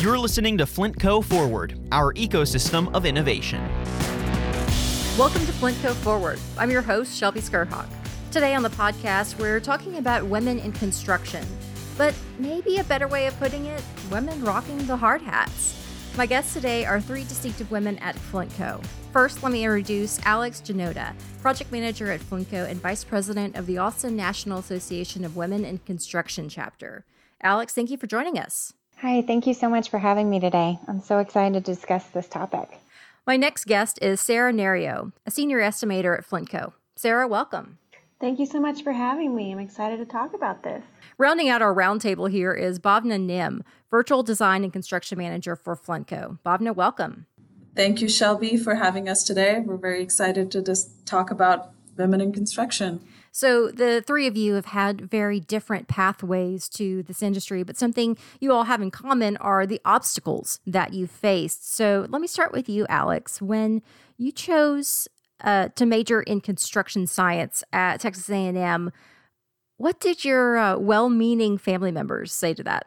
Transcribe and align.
You're 0.00 0.18
listening 0.18 0.56
to 0.56 0.64
Flintco 0.64 1.22
Forward, 1.22 1.78
our 1.92 2.14
ecosystem 2.14 2.90
of 2.94 3.04
innovation. 3.04 3.60
Welcome 5.18 5.44
to 5.44 5.52
Flintco 5.52 5.92
Forward. 5.96 6.40
I'm 6.56 6.70
your 6.70 6.80
host, 6.80 7.14
Shelby 7.14 7.40
Skirhawk. 7.40 7.86
Today 8.30 8.54
on 8.54 8.62
the 8.62 8.70
podcast, 8.70 9.38
we're 9.38 9.60
talking 9.60 9.98
about 9.98 10.24
women 10.24 10.58
in 10.58 10.72
construction, 10.72 11.46
but 11.98 12.14
maybe 12.38 12.78
a 12.78 12.84
better 12.84 13.08
way 13.08 13.26
of 13.26 13.38
putting 13.38 13.66
it, 13.66 13.82
women 14.10 14.42
rocking 14.42 14.78
the 14.86 14.96
hard 14.96 15.20
hats. 15.20 15.76
My 16.16 16.24
guests 16.24 16.54
today 16.54 16.86
are 16.86 16.98
three 16.98 17.24
distinctive 17.24 17.70
women 17.70 17.98
at 17.98 18.16
Flintco. 18.16 18.82
First, 19.12 19.42
let 19.42 19.52
me 19.52 19.64
introduce 19.64 20.18
Alex 20.24 20.62
Janota, 20.64 21.12
project 21.42 21.70
manager 21.70 22.10
at 22.10 22.22
Flintco 22.22 22.66
and 22.70 22.80
vice 22.80 23.04
president 23.04 23.54
of 23.54 23.66
the 23.66 23.76
Austin 23.76 24.16
National 24.16 24.60
Association 24.60 25.26
of 25.26 25.36
Women 25.36 25.66
in 25.66 25.76
Construction 25.76 26.48
chapter. 26.48 27.04
Alex, 27.42 27.74
thank 27.74 27.90
you 27.90 27.98
for 27.98 28.06
joining 28.06 28.38
us. 28.38 28.72
Hi, 29.02 29.22
thank 29.22 29.46
you 29.46 29.54
so 29.54 29.70
much 29.70 29.88
for 29.88 29.98
having 29.98 30.28
me 30.28 30.40
today. 30.40 30.78
I'm 30.86 31.00
so 31.00 31.20
excited 31.20 31.54
to 31.54 31.72
discuss 31.72 32.04
this 32.08 32.28
topic. 32.28 32.68
My 33.26 33.38
next 33.38 33.64
guest 33.64 33.98
is 34.02 34.20
Sarah 34.20 34.52
Nario, 34.52 35.12
a 35.24 35.30
senior 35.30 35.58
estimator 35.58 36.18
at 36.18 36.28
Flintco. 36.28 36.74
Sarah, 36.96 37.26
welcome. 37.26 37.78
Thank 38.20 38.38
you 38.38 38.44
so 38.44 38.60
much 38.60 38.82
for 38.82 38.92
having 38.92 39.34
me. 39.34 39.52
I'm 39.52 39.58
excited 39.58 39.96
to 40.00 40.04
talk 40.04 40.34
about 40.34 40.62
this. 40.64 40.84
Rounding 41.16 41.48
out 41.48 41.62
our 41.62 41.74
roundtable 41.74 42.30
here 42.30 42.52
is 42.52 42.78
Bhavna 42.78 43.18
Nim, 43.18 43.64
virtual 43.90 44.22
design 44.22 44.64
and 44.64 44.72
construction 44.72 45.16
manager 45.16 45.56
for 45.56 45.74
Flintco. 45.74 46.38
Bhavna, 46.44 46.74
welcome. 46.74 47.24
Thank 47.74 48.02
you, 48.02 48.08
Shelby, 48.10 48.58
for 48.58 48.74
having 48.74 49.08
us 49.08 49.22
today. 49.22 49.60
We're 49.64 49.78
very 49.78 50.02
excited 50.02 50.50
to 50.50 50.60
just 50.60 51.06
talk 51.06 51.30
about 51.30 51.70
women 51.96 52.20
in 52.20 52.34
construction. 52.34 53.00
So, 53.32 53.70
the 53.70 54.02
three 54.04 54.26
of 54.26 54.36
you 54.36 54.54
have 54.54 54.66
had 54.66 55.02
very 55.10 55.38
different 55.38 55.86
pathways 55.86 56.68
to 56.70 57.02
this 57.04 57.22
industry, 57.22 57.62
but 57.62 57.76
something 57.76 58.18
you 58.40 58.52
all 58.52 58.64
have 58.64 58.82
in 58.82 58.90
common 58.90 59.36
are 59.36 59.66
the 59.66 59.80
obstacles 59.84 60.58
that 60.66 60.92
you 60.92 61.06
faced. 61.06 61.72
So, 61.72 62.06
let 62.08 62.20
me 62.20 62.26
start 62.26 62.52
with 62.52 62.68
you, 62.68 62.86
Alex. 62.88 63.40
When 63.40 63.82
you 64.16 64.32
chose 64.32 65.06
uh, 65.42 65.68
to 65.76 65.86
major 65.86 66.22
in 66.22 66.40
construction 66.40 67.06
science 67.06 67.62
at 67.72 68.00
Texas 68.00 68.28
A&M, 68.28 68.90
what 69.76 70.00
did 70.00 70.24
your 70.24 70.58
uh, 70.58 70.76
well-meaning 70.76 71.56
family 71.56 71.92
members 71.92 72.32
say 72.32 72.52
to 72.52 72.62
that? 72.64 72.86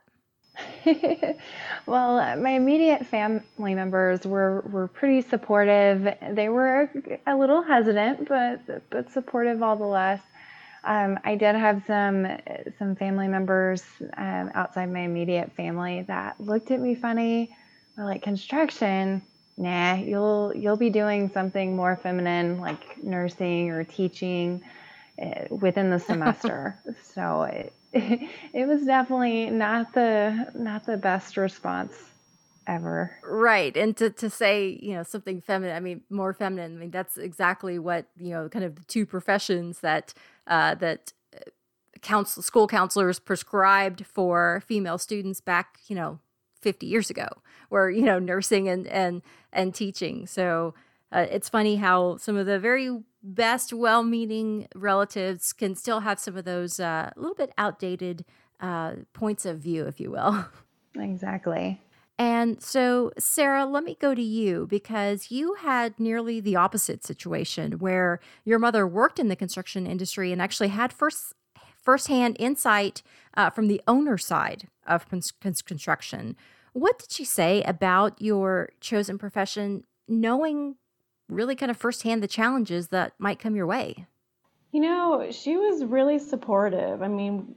well, 1.87 2.37
my 2.37 2.51
immediate 2.51 3.05
family 3.07 3.73
members 3.73 4.25
were, 4.25 4.61
were 4.69 4.87
pretty 4.87 5.21
supportive. 5.21 6.07
They 6.31 6.49
were 6.49 6.91
a 7.25 7.35
little 7.35 7.63
hesitant, 7.63 8.27
but 8.27 8.89
but 8.89 9.11
supportive 9.11 9.63
all 9.63 9.75
the 9.75 9.85
less. 9.85 10.21
Um, 10.83 11.19
I 11.23 11.35
did 11.35 11.55
have 11.55 11.83
some 11.87 12.27
some 12.77 12.95
family 12.95 13.27
members 13.27 13.83
um, 14.17 14.51
outside 14.53 14.91
my 14.91 15.01
immediate 15.01 15.53
family 15.53 16.03
that 16.07 16.39
looked 16.39 16.71
at 16.71 16.79
me 16.79 16.95
funny. 16.95 17.55
Were 17.97 18.05
like 18.05 18.23
construction, 18.23 19.21
nah. 19.57 19.95
You'll 19.95 20.53
you'll 20.55 20.77
be 20.77 20.89
doing 20.89 21.29
something 21.29 21.75
more 21.75 21.95
feminine 21.95 22.59
like 22.59 23.01
nursing 23.03 23.71
or 23.71 23.83
teaching 23.83 24.61
uh, 25.21 25.45
within 25.49 25.89
the 25.89 25.99
semester. 25.99 26.79
so 27.03 27.43
it, 27.43 27.73
it 27.93 28.67
was 28.67 28.85
definitely 28.85 29.49
not 29.49 29.93
the 29.93 30.51
not 30.55 30.85
the 30.85 30.97
best 30.97 31.37
response 31.37 32.12
ever. 32.67 33.17
Right. 33.23 33.75
And 33.75 33.95
to, 33.97 34.09
to 34.09 34.29
say, 34.29 34.79
you 34.81 34.93
know, 34.93 35.03
something 35.03 35.41
feminine, 35.41 35.75
I 35.75 35.79
mean, 35.79 36.01
more 36.09 36.33
feminine, 36.33 36.75
I 36.77 36.79
mean, 36.79 36.91
that's 36.91 37.17
exactly 37.17 37.79
what, 37.79 38.07
you 38.17 38.29
know, 38.29 38.49
kind 38.49 38.65
of 38.65 38.75
the 38.75 38.83
two 38.85 39.05
professions 39.05 39.79
that, 39.79 40.13
uh, 40.47 40.75
that 40.75 41.13
uh, 41.35 41.39
counsel, 42.01 42.43
school 42.43 42.67
counselors 42.67 43.19
prescribed 43.19 44.05
for 44.05 44.63
female 44.65 44.97
students 44.97 45.41
back, 45.41 45.79
you 45.87 45.95
know, 45.95 46.19
50 46.61 46.85
years 46.85 47.09
ago, 47.09 47.27
where, 47.69 47.89
you 47.89 48.03
know, 48.03 48.19
nursing 48.19 48.69
and, 48.69 48.87
and, 48.87 49.21
and 49.51 49.75
teaching. 49.75 50.27
So 50.27 50.73
uh, 51.11 51.27
it's 51.29 51.49
funny 51.49 51.75
how 51.75 52.17
some 52.17 52.37
of 52.37 52.45
the 52.45 52.59
very 52.59 53.03
best, 53.21 53.73
well 53.73 54.03
meaning 54.03 54.67
relatives 54.75 55.53
can 55.53 55.75
still 55.75 56.01
have 56.01 56.19
some 56.19 56.37
of 56.37 56.45
those 56.45 56.79
uh, 56.79 57.11
a 57.15 57.19
little 57.19 57.35
bit 57.35 57.53
outdated 57.57 58.25
uh, 58.59 58.93
points 59.13 59.45
of 59.45 59.59
view, 59.59 59.85
if 59.85 59.99
you 59.99 60.11
will. 60.11 60.45
Exactly. 60.95 61.81
And 62.19 62.61
so, 62.61 63.11
Sarah, 63.17 63.65
let 63.65 63.83
me 63.83 63.97
go 63.99 64.13
to 64.13 64.21
you 64.21 64.67
because 64.67 65.31
you 65.31 65.55
had 65.55 65.99
nearly 65.99 66.39
the 66.39 66.55
opposite 66.55 67.03
situation 67.03 67.73
where 67.79 68.19
your 68.45 68.59
mother 68.59 68.85
worked 68.85 69.19
in 69.19 69.29
the 69.29 69.35
construction 69.35 69.87
industry 69.87 70.31
and 70.31 70.41
actually 70.41 70.67
had 70.67 70.93
first 70.93 71.33
firsthand 71.81 72.37
insight 72.39 73.01
uh, 73.35 73.49
from 73.49 73.67
the 73.67 73.81
owner 73.87 74.17
side 74.17 74.67
of 74.87 75.07
construction. 75.65 76.35
What 76.73 76.99
did 76.99 77.11
she 77.11 77.25
say 77.25 77.61
about 77.63 78.21
your 78.21 78.69
chosen 78.79 79.17
profession, 79.17 79.83
knowing 80.07 80.75
really 81.29 81.55
kind 81.55 81.69
of 81.69 81.77
firsthand 81.77 82.23
the 82.23 82.27
challenges 82.27 82.87
that 82.89 83.13
might 83.19 83.39
come 83.39 83.55
your 83.55 83.67
way? 83.67 84.05
You 84.71 84.81
know, 84.81 85.27
she 85.31 85.55
was 85.55 85.85
really 85.85 86.17
supportive. 86.17 87.01
I 87.01 87.07
mean, 87.07 87.55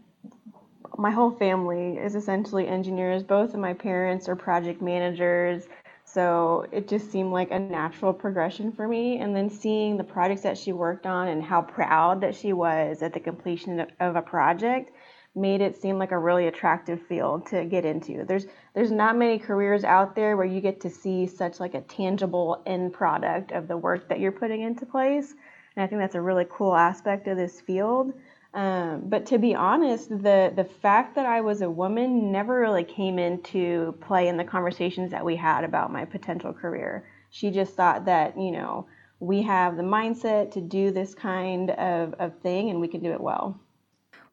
my 0.99 1.11
whole 1.11 1.31
family 1.31 1.97
is 1.97 2.15
essentially 2.15 2.67
engineers. 2.67 3.23
Both 3.23 3.55
of 3.55 3.61
my 3.61 3.75
parents 3.75 4.29
are 4.29 4.37
project 4.37 4.81
managers. 4.81 5.65
So 6.05 6.67
it 6.73 6.89
just 6.89 7.11
seemed 7.11 7.33
like 7.33 7.51
a 7.51 7.59
natural 7.59 8.13
progression 8.13 8.73
for 8.73 8.87
me. 8.87 9.19
And 9.19 9.35
then 9.35 9.51
seeing 9.51 9.97
the 9.97 10.05
projects 10.05 10.43
that 10.43 10.57
she 10.57 10.73
worked 10.73 11.07
on 11.07 11.29
and 11.29 11.43
how 11.43 11.63
proud 11.63 12.21
that 12.21 12.35
she 12.35 12.53
was 12.53 13.03
at 13.03 13.13
the 13.13 13.21
completion 13.21 13.87
of 14.01 14.17
a 14.17 14.23
project 14.23 14.93
made 15.35 15.61
it 15.61 15.81
seem 15.81 15.99
like 15.99 16.13
a 16.13 16.19
really 16.19 16.47
attractive 16.47 17.01
field 17.07 17.47
to 17.47 17.65
get 17.67 17.85
into. 17.85 18.25
There's 18.25 18.47
there's 18.75 18.91
not 18.91 19.17
many 19.17 19.39
careers 19.39 19.85
out 19.85 20.17
there 20.17 20.37
where 20.37 20.47
you 20.47 20.61
get 20.61 20.81
to 20.81 20.91
see 20.91 21.27
such 21.27 21.61
like 21.61 21.75
a 21.75 21.83
tangible 21.83 22.63
end 22.67 22.95
product 22.95 23.53
of 23.53 23.69
the 23.69 23.77
work 23.77 24.09
that 24.09 24.19
you're 24.19 24.33
putting 24.33 24.63
into 24.63 24.87
place. 24.87 25.35
And 25.77 25.85
I 25.85 25.87
think 25.87 26.01
that's 26.01 26.15
a 26.15 26.21
really 26.21 26.47
cool 26.49 26.75
aspect 26.75 27.29
of 27.29 27.37
this 27.37 27.61
field. 27.61 28.15
Um, 28.57 29.03
but 29.05 29.27
to 29.27 29.39
be 29.39 29.55
honest, 29.55 30.09
the 30.09 30.51
the 30.57 30.65
fact 30.65 31.15
that 31.17 31.27
I 31.27 31.43
was 31.43 31.61
a 31.61 31.69
woman 31.69 32.33
never 32.33 32.59
really 32.59 32.85
came 32.85 33.19
into 33.19 33.95
play 34.01 34.29
in 34.29 34.39
the 34.39 34.45
conversations 34.45 35.11
that 35.11 35.23
we 35.23 35.37
had 35.37 35.63
about 35.63 35.93
my 35.93 36.07
potential 36.07 36.55
career. 36.55 37.07
She 37.29 37.51
just 37.51 37.75
thought 37.75 38.07
that 38.07 38.39
you 38.41 38.51
know 38.51 38.87
we 39.21 39.43
have 39.43 39.77
the 39.77 39.83
mindset 39.83 40.53
to 40.53 40.63
do 40.63 40.91
this 40.91 41.15
kind 41.15 41.71
of, 41.73 42.15
of 42.19 42.39
thing 42.41 42.71
and 42.71 42.81
we 42.81 42.89
can 42.89 43.03
do 43.03 43.13
it 43.13 43.21
well. 43.21 43.61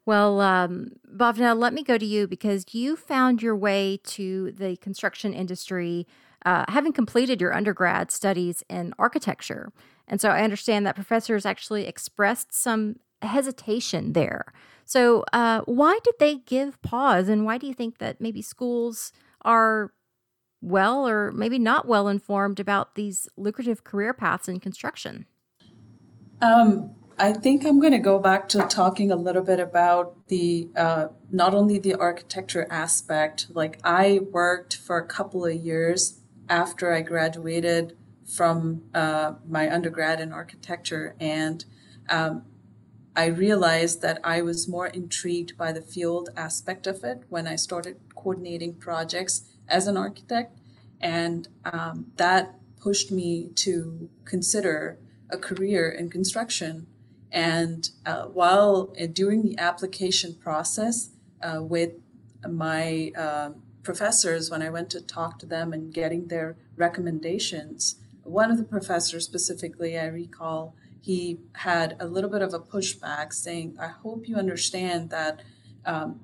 Well, 0.06 0.40
um, 0.40 0.92
Bhavna, 1.14 1.56
let 1.56 1.72
me 1.72 1.82
go 1.82 1.96
to 1.96 2.04
you 2.04 2.26
because 2.26 2.66
you 2.72 2.96
found 2.96 3.42
your 3.42 3.56
way 3.56 3.98
to 4.04 4.52
the 4.52 4.76
construction 4.76 5.32
industry 5.32 6.06
uh, 6.44 6.64
having 6.68 6.92
completed 6.92 7.40
your 7.40 7.54
undergrad 7.54 8.10
studies 8.10 8.62
in 8.68 8.92
architecture. 8.98 9.72
And 10.06 10.20
so 10.20 10.28
I 10.28 10.42
understand 10.42 10.86
that 10.86 10.94
professors 10.94 11.46
actually 11.46 11.86
expressed 11.86 12.52
some 12.52 12.96
hesitation 13.26 14.12
there. 14.12 14.52
So, 14.84 15.24
uh, 15.32 15.62
why 15.64 15.98
did 16.04 16.14
they 16.18 16.36
give 16.36 16.80
pause, 16.82 17.28
and 17.28 17.44
why 17.44 17.58
do 17.58 17.66
you 17.66 17.74
think 17.74 17.98
that 17.98 18.20
maybe 18.20 18.42
schools 18.42 19.12
are 19.42 19.92
well 20.60 21.06
or 21.06 21.30
maybe 21.32 21.58
not 21.58 21.86
well 21.86 22.08
informed 22.08 22.58
about 22.58 22.94
these 22.94 23.28
lucrative 23.36 23.84
career 23.84 24.12
paths 24.12 24.48
in 24.48 24.60
construction? 24.60 25.26
Um, 26.40 26.94
I 27.18 27.32
think 27.32 27.64
I'm 27.64 27.78
going 27.80 27.92
to 27.92 27.98
go 27.98 28.18
back 28.18 28.48
to 28.50 28.62
talking 28.62 29.12
a 29.12 29.16
little 29.16 29.42
bit 29.42 29.60
about 29.60 30.26
the 30.28 30.68
uh, 30.76 31.06
not 31.30 31.54
only 31.54 31.78
the 31.78 31.94
architecture 31.94 32.66
aspect. 32.70 33.46
Like 33.50 33.78
I 33.84 34.20
worked 34.32 34.76
for 34.76 34.98
a 34.98 35.06
couple 35.06 35.44
of 35.44 35.54
years 35.54 36.20
after 36.48 36.92
I 36.92 37.02
graduated 37.02 37.96
from 38.26 38.82
uh, 38.94 39.34
my 39.46 39.72
undergrad 39.72 40.20
in 40.20 40.32
architecture, 40.32 41.14
and 41.20 41.64
um, 42.08 42.42
I 43.16 43.26
realized 43.26 44.02
that 44.02 44.20
I 44.24 44.42
was 44.42 44.68
more 44.68 44.88
intrigued 44.88 45.56
by 45.56 45.72
the 45.72 45.82
field 45.82 46.30
aspect 46.36 46.86
of 46.86 47.04
it 47.04 47.22
when 47.28 47.46
I 47.46 47.56
started 47.56 48.00
coordinating 48.14 48.74
projects 48.74 49.42
as 49.68 49.86
an 49.86 49.96
architect. 49.96 50.58
And 51.00 51.48
um, 51.64 52.06
that 52.16 52.56
pushed 52.80 53.12
me 53.12 53.50
to 53.54 54.08
consider 54.24 54.98
a 55.30 55.38
career 55.38 55.88
in 55.88 56.10
construction. 56.10 56.86
And 57.30 57.88
uh, 58.04 58.24
while 58.24 58.92
uh, 59.00 59.06
during 59.06 59.42
the 59.42 59.58
application 59.58 60.34
process 60.34 61.10
uh, 61.42 61.62
with 61.62 61.92
my 62.48 63.12
uh, 63.16 63.50
professors, 63.82 64.50
when 64.50 64.62
I 64.62 64.70
went 64.70 64.90
to 64.90 65.00
talk 65.00 65.38
to 65.40 65.46
them 65.46 65.72
and 65.72 65.94
getting 65.94 66.28
their 66.28 66.56
recommendations, 66.76 67.96
one 68.22 68.50
of 68.50 68.58
the 68.58 68.64
professors 68.64 69.24
specifically, 69.24 69.98
I 69.98 70.06
recall, 70.06 70.74
he 71.04 71.38
had 71.52 71.98
a 72.00 72.06
little 72.06 72.30
bit 72.30 72.40
of 72.40 72.54
a 72.54 72.58
pushback 72.58 73.34
saying, 73.34 73.76
I 73.78 73.88
hope 73.88 74.26
you 74.26 74.36
understand 74.36 75.10
that 75.10 75.42
um, 75.84 76.20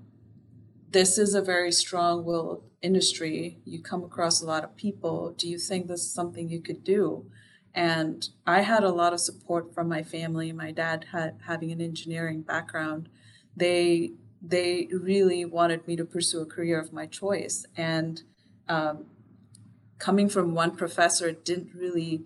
this 0.91 1.19
is 1.19 1.35
a 1.35 1.43
very 1.43 1.71
strong 1.71 2.25
willed 2.25 2.65
industry. 2.81 3.59
You 3.67 3.83
come 3.83 4.03
across 4.03 4.41
a 4.41 4.47
lot 4.47 4.65
of 4.65 4.75
people. 4.77 5.35
Do 5.37 5.51
you 5.51 5.59
think 5.59 5.87
this 5.87 6.01
is 6.01 6.15
something 6.15 6.49
you 6.49 6.63
could 6.63 6.83
do? 6.83 7.27
And 7.75 8.27
I 8.47 8.63
had 8.63 8.83
a 8.83 8.89
lot 8.89 9.13
of 9.13 9.21
support 9.21 9.75
from 9.75 9.87
my 9.87 10.03
family. 10.03 10.51
My 10.51 10.71
dad 10.71 11.09
had 11.13 11.41
having 11.47 11.73
an 11.73 11.83
engineering 11.83 12.41
background. 12.41 13.11
They 13.55 14.13
they 14.41 14.89
really 14.91 15.45
wanted 15.45 15.87
me 15.87 15.95
to 15.97 16.07
pursue 16.07 16.41
a 16.41 16.47
career 16.47 16.81
of 16.81 16.91
my 16.91 17.05
choice. 17.05 17.67
And 17.77 18.23
um, 18.67 19.05
coming 19.99 20.31
from 20.31 20.55
one 20.55 20.75
professor 20.75 21.33
didn't 21.33 21.75
really 21.75 22.25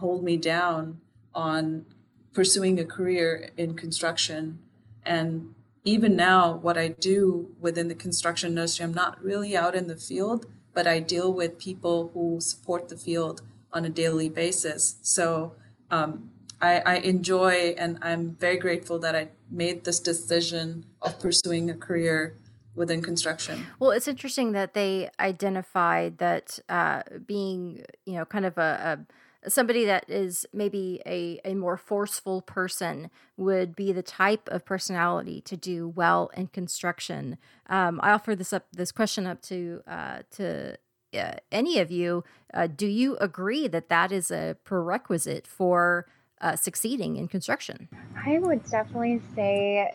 hold 0.00 0.24
me 0.24 0.36
down 0.36 1.00
on 1.34 1.86
pursuing 2.32 2.78
a 2.78 2.84
career 2.84 3.50
in 3.56 3.74
construction. 3.74 4.58
And 5.04 5.54
even 5.84 6.16
now, 6.16 6.54
what 6.56 6.78
I 6.78 6.88
do 6.88 7.54
within 7.60 7.88
the 7.88 7.94
construction 7.94 8.50
industry, 8.50 8.84
I'm 8.84 8.94
not 8.94 9.22
really 9.22 9.56
out 9.56 9.74
in 9.74 9.86
the 9.86 9.96
field, 9.96 10.46
but 10.72 10.86
I 10.86 10.98
deal 11.00 11.32
with 11.32 11.58
people 11.58 12.10
who 12.14 12.40
support 12.40 12.88
the 12.88 12.96
field 12.96 13.42
on 13.72 13.84
a 13.84 13.90
daily 13.90 14.28
basis. 14.28 14.96
So 15.02 15.52
um, 15.90 16.30
I, 16.60 16.80
I 16.80 16.94
enjoy 16.96 17.74
and 17.76 17.98
I'm 18.02 18.36
very 18.40 18.56
grateful 18.56 18.98
that 19.00 19.14
I 19.14 19.28
made 19.50 19.84
this 19.84 20.00
decision 20.00 20.86
of 21.02 21.20
pursuing 21.20 21.70
a 21.70 21.74
career 21.74 22.36
within 22.74 23.02
construction. 23.02 23.66
Well, 23.78 23.90
it's 23.90 24.08
interesting 24.08 24.52
that 24.52 24.74
they 24.74 25.10
identified 25.20 26.18
that 26.18 26.58
uh, 26.68 27.02
being, 27.24 27.84
you 28.04 28.14
know, 28.14 28.24
kind 28.24 28.46
of 28.46 28.58
a, 28.58 28.98
a 28.98 29.14
somebody 29.48 29.84
that 29.84 30.08
is 30.08 30.46
maybe 30.52 31.00
a, 31.06 31.40
a 31.44 31.54
more 31.54 31.76
forceful 31.76 32.42
person 32.42 33.10
would 33.36 33.74
be 33.74 33.92
the 33.92 34.02
type 34.02 34.48
of 34.48 34.64
personality 34.64 35.40
to 35.42 35.56
do 35.56 35.88
well 35.88 36.30
in 36.36 36.48
construction. 36.48 37.38
Um, 37.68 38.00
I 38.02 38.12
offer 38.12 38.34
this 38.34 38.52
up 38.52 38.66
this 38.72 38.92
question 38.92 39.26
up 39.26 39.42
to 39.42 39.82
uh, 39.86 40.18
to 40.32 40.76
uh, 41.14 41.34
any 41.52 41.78
of 41.78 41.90
you. 41.90 42.24
Uh, 42.52 42.66
do 42.66 42.86
you 42.86 43.16
agree 43.18 43.68
that 43.68 43.88
that 43.88 44.12
is 44.12 44.30
a 44.30 44.56
prerequisite 44.64 45.46
for 45.46 46.06
uh, 46.40 46.56
succeeding 46.56 47.16
in 47.16 47.28
construction? 47.28 47.88
I 48.26 48.38
would 48.38 48.64
definitely 48.70 49.20
say 49.34 49.94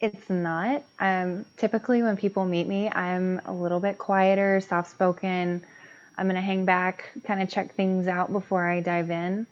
it's 0.00 0.30
not. 0.30 0.82
Um, 0.98 1.44
typically, 1.56 2.02
when 2.02 2.16
people 2.16 2.44
meet 2.44 2.66
me, 2.66 2.88
I'm 2.90 3.40
a 3.44 3.52
little 3.52 3.80
bit 3.80 3.98
quieter, 3.98 4.60
soft 4.60 4.90
spoken. 4.90 5.62
I'm 6.20 6.26
going 6.26 6.36
to 6.36 6.42
hang 6.42 6.66
back, 6.66 7.10
kind 7.24 7.40
of 7.40 7.48
check 7.48 7.74
things 7.74 8.06
out 8.06 8.30
before 8.30 8.68
I 8.68 8.80
dive 8.80 9.10
in. 9.10 9.46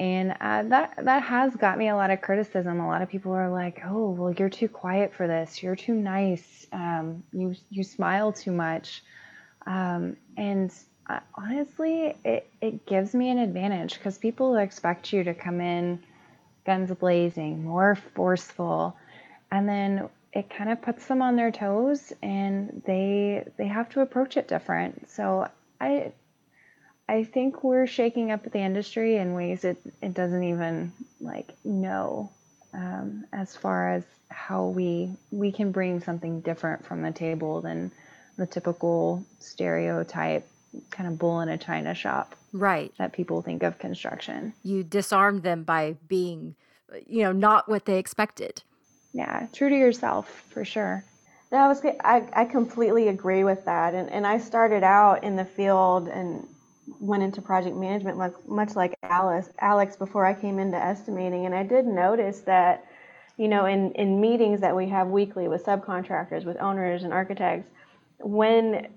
And 0.00 0.32
uh, 0.40 0.64
that 0.64 0.94
that 1.04 1.22
has 1.22 1.54
got 1.54 1.78
me 1.78 1.88
a 1.88 1.94
lot 1.94 2.10
of 2.10 2.20
criticism. 2.20 2.80
A 2.80 2.88
lot 2.88 3.02
of 3.02 3.08
people 3.08 3.30
are 3.32 3.48
like, 3.48 3.82
"Oh, 3.84 4.10
well, 4.10 4.32
you're 4.32 4.48
too 4.48 4.66
quiet 4.66 5.14
for 5.14 5.28
this. 5.28 5.62
You're 5.62 5.76
too 5.76 5.94
nice. 5.94 6.66
Um, 6.72 7.22
you 7.32 7.54
you 7.70 7.84
smile 7.84 8.32
too 8.32 8.50
much." 8.50 9.04
Um, 9.64 10.16
and 10.36 10.74
uh, 11.08 11.20
honestly, 11.36 12.16
it, 12.24 12.50
it 12.60 12.84
gives 12.84 13.14
me 13.14 13.30
an 13.30 13.38
advantage 13.38 13.94
because 13.94 14.18
people 14.18 14.56
expect 14.56 15.12
you 15.12 15.22
to 15.22 15.34
come 15.34 15.60
in 15.60 16.02
guns 16.66 16.92
blazing, 16.94 17.62
more 17.62 17.94
forceful, 17.94 18.96
and 19.52 19.68
then 19.68 20.08
it 20.32 20.50
kind 20.50 20.70
of 20.70 20.82
puts 20.82 21.06
them 21.06 21.22
on 21.22 21.36
their 21.36 21.52
toes 21.52 22.12
and 22.22 22.82
they 22.86 23.46
they 23.56 23.68
have 23.68 23.88
to 23.90 24.00
approach 24.00 24.36
it 24.36 24.48
different. 24.48 25.08
So 25.08 25.46
I 25.82 26.12
I 27.08 27.24
think 27.24 27.64
we're 27.64 27.86
shaking 27.86 28.30
up 28.30 28.44
the 28.44 28.58
industry 28.58 29.16
in 29.16 29.34
ways 29.34 29.64
it, 29.64 29.76
it 30.00 30.14
doesn't 30.14 30.44
even 30.44 30.92
like 31.20 31.52
know 31.64 32.30
um, 32.72 33.26
as 33.32 33.56
far 33.56 33.92
as 33.92 34.04
how 34.28 34.66
we 34.66 35.10
we 35.30 35.52
can 35.52 35.72
bring 35.72 36.00
something 36.00 36.40
different 36.40 36.86
from 36.86 37.02
the 37.02 37.10
table 37.10 37.60
than 37.60 37.90
the 38.38 38.46
typical 38.46 39.26
stereotype 39.40 40.48
kind 40.90 41.06
of 41.06 41.18
bull 41.18 41.40
in 41.40 41.50
a 41.50 41.58
china 41.58 41.94
shop 41.94 42.34
right. 42.52 42.92
that 42.96 43.12
people 43.12 43.42
think 43.42 43.62
of 43.62 43.78
construction. 43.78 44.54
You 44.62 44.84
disarm 44.84 45.42
them 45.42 45.64
by 45.64 45.96
being 46.08 46.54
you 47.06 47.24
know 47.24 47.32
not 47.32 47.68
what 47.68 47.84
they 47.84 47.98
expected. 47.98 48.62
Yeah 49.12 49.48
true 49.52 49.68
to 49.68 49.76
yourself 49.76 50.44
for 50.48 50.64
sure 50.64 51.04
no, 51.52 51.58
I 51.58 51.68
was 51.68 51.84
I, 51.84 52.26
I 52.32 52.44
completely 52.46 53.08
agree 53.08 53.44
with 53.44 53.64
that. 53.66 53.94
And 53.94 54.10
and 54.10 54.26
I 54.26 54.38
started 54.38 54.82
out 54.82 55.22
in 55.22 55.36
the 55.36 55.44
field 55.44 56.08
and 56.08 56.46
went 56.98 57.22
into 57.22 57.42
project 57.42 57.76
management 57.76 58.16
like 58.16 58.32
much 58.48 58.74
like 58.74 58.94
Alice 59.02 59.50
Alex 59.60 59.94
before 59.94 60.24
I 60.24 60.34
came 60.34 60.58
into 60.58 60.76
estimating 60.76 61.46
and 61.46 61.54
I 61.54 61.62
did 61.62 61.86
notice 61.86 62.40
that 62.40 62.84
you 63.36 63.48
know 63.48 63.66
in 63.66 63.92
in 63.92 64.20
meetings 64.20 64.60
that 64.60 64.74
we 64.74 64.88
have 64.88 65.08
weekly 65.08 65.46
with 65.46 65.64
subcontractors 65.64 66.44
with 66.44 66.56
owners 66.56 67.04
and 67.04 67.12
architects 67.12 67.70
when 68.18 68.88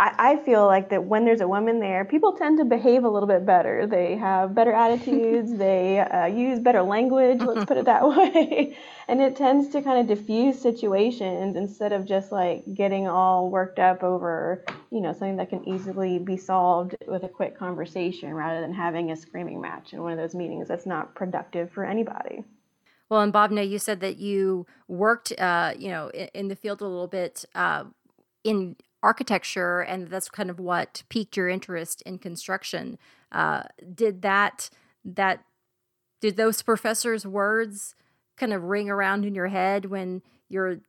I, 0.00 0.36
feel 0.44 0.64
like 0.66 0.90
that 0.90 1.04
when 1.04 1.24
there's 1.24 1.40
a 1.40 1.48
woman 1.48 1.80
there, 1.80 2.04
people 2.04 2.32
tend 2.32 2.58
to 2.58 2.64
behave 2.64 3.02
a 3.02 3.08
little 3.08 3.26
bit 3.26 3.44
better. 3.44 3.86
They 3.86 4.16
have 4.16 4.54
better 4.54 4.72
attitudes. 4.72 5.52
they 5.58 5.98
uh, 5.98 6.26
use 6.26 6.60
better 6.60 6.82
language. 6.82 7.40
Let's 7.40 7.64
put 7.64 7.76
it 7.76 7.86
that 7.86 8.06
way. 8.08 8.76
and 9.08 9.20
it 9.20 9.34
tends 9.34 9.68
to 9.70 9.82
kind 9.82 9.98
of 9.98 10.16
diffuse 10.16 10.60
situations 10.60 11.56
instead 11.56 11.92
of 11.92 12.06
just 12.06 12.30
like 12.30 12.62
getting 12.74 13.08
all 13.08 13.50
worked 13.50 13.80
up 13.80 14.04
over, 14.04 14.64
you 14.92 15.00
know, 15.00 15.12
something 15.12 15.36
that 15.36 15.50
can 15.50 15.66
easily 15.68 16.18
be 16.18 16.36
solved 16.36 16.94
with 17.08 17.24
a 17.24 17.28
quick 17.28 17.58
conversation 17.58 18.32
rather 18.34 18.60
than 18.60 18.72
having 18.72 19.10
a 19.10 19.16
screaming 19.16 19.60
match 19.60 19.92
in 19.92 20.02
one 20.02 20.12
of 20.12 20.18
those 20.18 20.34
meetings. 20.34 20.68
That's 20.68 20.86
not 20.86 21.14
productive 21.16 21.72
for 21.72 21.84
anybody. 21.84 22.44
Well, 23.08 23.22
and 23.22 23.32
Bhavna, 23.32 23.68
you 23.68 23.78
said 23.78 24.00
that 24.00 24.18
you 24.18 24.66
worked, 24.86 25.32
uh, 25.38 25.72
you 25.76 25.88
know, 25.88 26.08
in, 26.10 26.28
in, 26.34 26.48
the 26.48 26.56
field 26.56 26.82
a 26.82 26.86
little 26.86 27.06
bit. 27.06 27.44
Uh, 27.54 27.84
in 28.44 28.76
architecture 29.02 29.80
and 29.80 30.08
that's 30.08 30.28
kind 30.28 30.50
of 30.50 30.58
what 30.58 31.02
piqued 31.08 31.36
your 31.36 31.48
interest 31.48 32.02
in 32.02 32.18
construction. 32.18 32.98
Uh, 33.30 33.62
did 33.94 34.22
that 34.22 34.70
that 35.04 35.44
did 36.20 36.36
those 36.36 36.62
professors 36.62 37.26
words 37.26 37.94
kind 38.36 38.52
of 38.52 38.64
ring 38.64 38.90
around 38.90 39.24
in 39.24 39.34
your 39.34 39.48
head 39.48 39.86
when 39.86 40.22
you're 40.48 40.80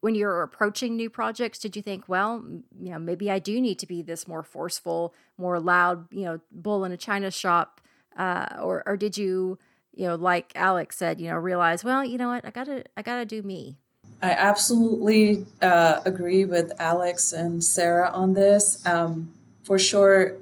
when 0.00 0.14
you're 0.14 0.42
approaching 0.42 0.94
new 0.94 1.10
projects? 1.10 1.58
Did 1.58 1.74
you 1.74 1.82
think 1.82 2.08
well 2.08 2.44
you 2.78 2.90
know 2.90 2.98
maybe 2.98 3.30
i 3.30 3.38
do 3.38 3.60
need 3.60 3.78
to 3.80 3.86
be 3.86 4.02
this 4.02 4.28
more 4.28 4.42
forceful 4.42 5.14
more 5.36 5.58
loud 5.58 6.06
you 6.12 6.24
know 6.24 6.40
bull 6.52 6.84
in 6.84 6.92
a 6.92 6.96
china 6.96 7.30
shop 7.30 7.80
uh, 8.16 8.46
or 8.60 8.82
or 8.86 8.96
did 8.96 9.18
you 9.18 9.58
you 9.92 10.06
know 10.06 10.14
like 10.14 10.52
alex 10.54 10.96
said 10.96 11.20
you 11.20 11.28
know 11.28 11.36
realize 11.36 11.82
well 11.82 12.04
you 12.04 12.18
know 12.18 12.28
what? 12.28 12.44
I 12.44 12.50
gotta 12.50 12.84
i 12.96 13.02
gotta 13.02 13.24
do 13.24 13.42
me 13.42 13.78
I 14.22 14.30
absolutely 14.30 15.46
uh, 15.60 16.00
agree 16.04 16.44
with 16.44 16.72
Alex 16.78 17.32
and 17.32 17.62
Sarah 17.62 18.10
on 18.10 18.32
this. 18.32 18.84
Um, 18.86 19.32
for 19.62 19.78
sure, 19.78 20.36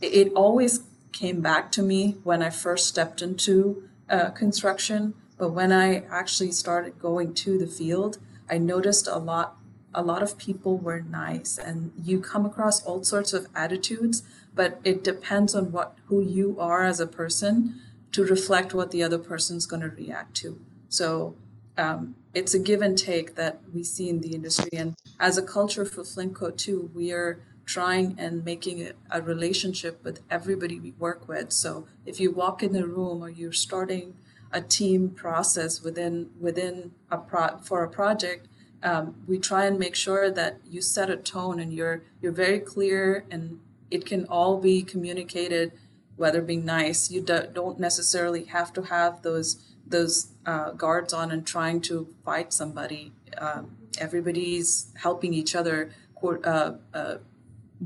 it 0.00 0.32
always 0.34 0.80
came 1.12 1.40
back 1.40 1.72
to 1.72 1.82
me 1.82 2.16
when 2.22 2.42
I 2.42 2.50
first 2.50 2.86
stepped 2.86 3.22
into 3.22 3.88
uh, 4.10 4.30
construction. 4.30 5.14
But 5.38 5.50
when 5.50 5.72
I 5.72 6.04
actually 6.10 6.52
started 6.52 6.98
going 6.98 7.34
to 7.34 7.58
the 7.58 7.66
field, 7.66 8.18
I 8.50 8.58
noticed 8.58 9.06
a 9.06 9.18
lot. 9.18 9.56
A 9.94 10.02
lot 10.02 10.22
of 10.22 10.36
people 10.36 10.76
were 10.76 11.00
nice, 11.00 11.56
and 11.56 11.92
you 11.96 12.20
come 12.20 12.44
across 12.44 12.84
all 12.84 13.02
sorts 13.04 13.32
of 13.32 13.46
attitudes. 13.54 14.22
But 14.54 14.80
it 14.84 15.02
depends 15.02 15.54
on 15.54 15.72
what 15.72 15.96
who 16.06 16.20
you 16.20 16.56
are 16.60 16.84
as 16.84 17.00
a 17.00 17.06
person 17.06 17.80
to 18.12 18.24
reflect 18.24 18.74
what 18.74 18.90
the 18.90 19.02
other 19.02 19.18
person's 19.18 19.66
going 19.66 19.82
to 19.82 19.88
react 19.88 20.34
to. 20.36 20.60
So 20.88 21.36
um, 21.78 22.16
it's 22.34 22.54
a 22.54 22.58
give 22.58 22.82
and 22.82 22.98
take 22.98 23.36
that 23.36 23.60
we 23.72 23.82
see 23.82 24.08
in 24.08 24.20
the 24.20 24.34
industry. 24.34 24.70
And 24.72 24.94
as 25.18 25.38
a 25.38 25.42
culture 25.42 25.84
for 25.84 26.02
Flintco 26.02 26.56
too, 26.56 26.90
we 26.94 27.12
are 27.12 27.40
trying 27.64 28.16
and 28.18 28.44
making 28.44 28.90
a 29.10 29.22
relationship 29.22 30.02
with 30.02 30.22
everybody 30.30 30.80
we 30.80 30.92
work 30.92 31.28
with. 31.28 31.52
So 31.52 31.86
if 32.04 32.18
you 32.18 32.30
walk 32.30 32.62
in 32.62 32.72
the 32.72 32.86
room 32.86 33.22
or 33.22 33.30
you're 33.30 33.52
starting 33.52 34.14
a 34.50 34.62
team 34.62 35.10
process 35.10 35.82
within 35.82 36.30
within 36.40 36.92
a 37.10 37.18
pro 37.18 37.58
for 37.58 37.84
a 37.84 37.88
project, 37.88 38.48
um, 38.82 39.14
we 39.26 39.38
try 39.38 39.66
and 39.66 39.78
make 39.78 39.94
sure 39.94 40.30
that 40.30 40.58
you 40.68 40.80
set 40.80 41.10
a 41.10 41.16
tone 41.16 41.60
and 41.60 41.72
you're 41.72 42.02
you're 42.22 42.32
very 42.32 42.58
clear 42.58 43.24
and 43.30 43.60
it 43.90 44.06
can 44.06 44.24
all 44.26 44.58
be 44.58 44.82
communicated, 44.82 45.72
whether 46.16 46.40
being 46.40 46.64
nice. 46.64 47.10
You 47.10 47.20
do, 47.20 47.42
don't 47.52 47.78
necessarily 47.78 48.44
have 48.44 48.72
to 48.74 48.82
have 48.82 49.22
those 49.22 49.62
those 49.90 50.32
uh, 50.46 50.72
guards 50.72 51.12
on 51.12 51.30
and 51.30 51.46
trying 51.46 51.80
to 51.82 52.08
fight 52.24 52.52
somebody. 52.52 53.12
Um, 53.38 53.76
everybody's 53.98 54.92
helping 54.96 55.34
each 55.34 55.54
other 55.54 55.90
uh, 56.22 56.72
uh, 56.94 57.16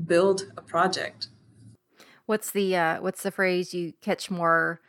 build 0.05 0.51
a 0.57 0.61
project. 0.61 1.27
What's 2.25 2.51
the 2.51 2.75
uh, 2.75 3.01
what's 3.01 3.23
the 3.23 3.31
phrase? 3.31 3.73
You 3.73 3.93
catch 4.01 4.31
more 4.31 4.79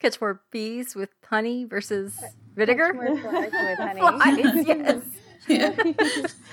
catch 0.00 0.20
more 0.20 0.42
bees 0.50 0.94
with 0.94 1.10
honey 1.24 1.64
versus 1.64 2.18
vinegar. 2.54 2.92
Catch 2.92 2.96
more 2.96 3.18
flies 3.18 3.52
with 3.52 3.78
honey. 3.78 4.00
flies, 4.66 5.02
yes. 5.48 6.34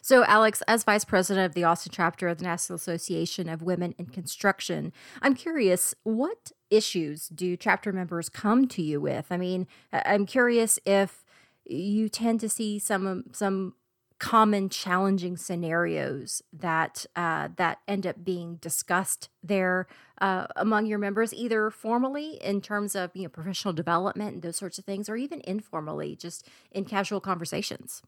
So, 0.00 0.24
Alex, 0.24 0.62
as 0.66 0.84
vice 0.84 1.04
president 1.04 1.44
of 1.44 1.52
the 1.52 1.64
Austin 1.64 1.92
chapter 1.94 2.28
of 2.28 2.38
the 2.38 2.44
National 2.44 2.76
Association 2.76 3.46
of 3.46 3.60
Women 3.60 3.94
in 3.98 4.06
Construction, 4.06 4.90
I'm 5.20 5.34
curious, 5.34 5.94
what 6.02 6.50
issues 6.70 7.28
do 7.28 7.56
chapter 7.56 7.92
members 7.92 8.28
come 8.28 8.68
to 8.68 8.82
you 8.82 9.00
with? 9.00 9.26
I 9.30 9.36
mean, 9.36 9.66
I'm 9.92 10.26
curious 10.26 10.78
if 10.84 11.24
you 11.64 12.08
tend 12.08 12.40
to 12.40 12.48
see 12.48 12.78
some 12.78 13.24
some 13.32 13.74
common 14.18 14.68
challenging 14.68 15.36
scenarios 15.36 16.42
that 16.52 17.06
uh, 17.14 17.48
that 17.56 17.78
end 17.86 18.06
up 18.06 18.24
being 18.24 18.56
discussed 18.56 19.28
there 19.42 19.86
uh, 20.20 20.46
among 20.56 20.86
your 20.86 20.98
members, 20.98 21.32
either 21.32 21.70
formally 21.70 22.32
in 22.42 22.60
terms 22.60 22.94
of 22.96 23.10
you 23.14 23.22
know 23.24 23.28
professional 23.28 23.72
development 23.72 24.34
and 24.34 24.42
those 24.42 24.56
sorts 24.56 24.78
of 24.78 24.84
things, 24.84 25.08
or 25.08 25.16
even 25.16 25.40
informally, 25.44 26.16
just 26.16 26.46
in 26.72 26.84
casual 26.84 27.20
conversations. 27.20 28.02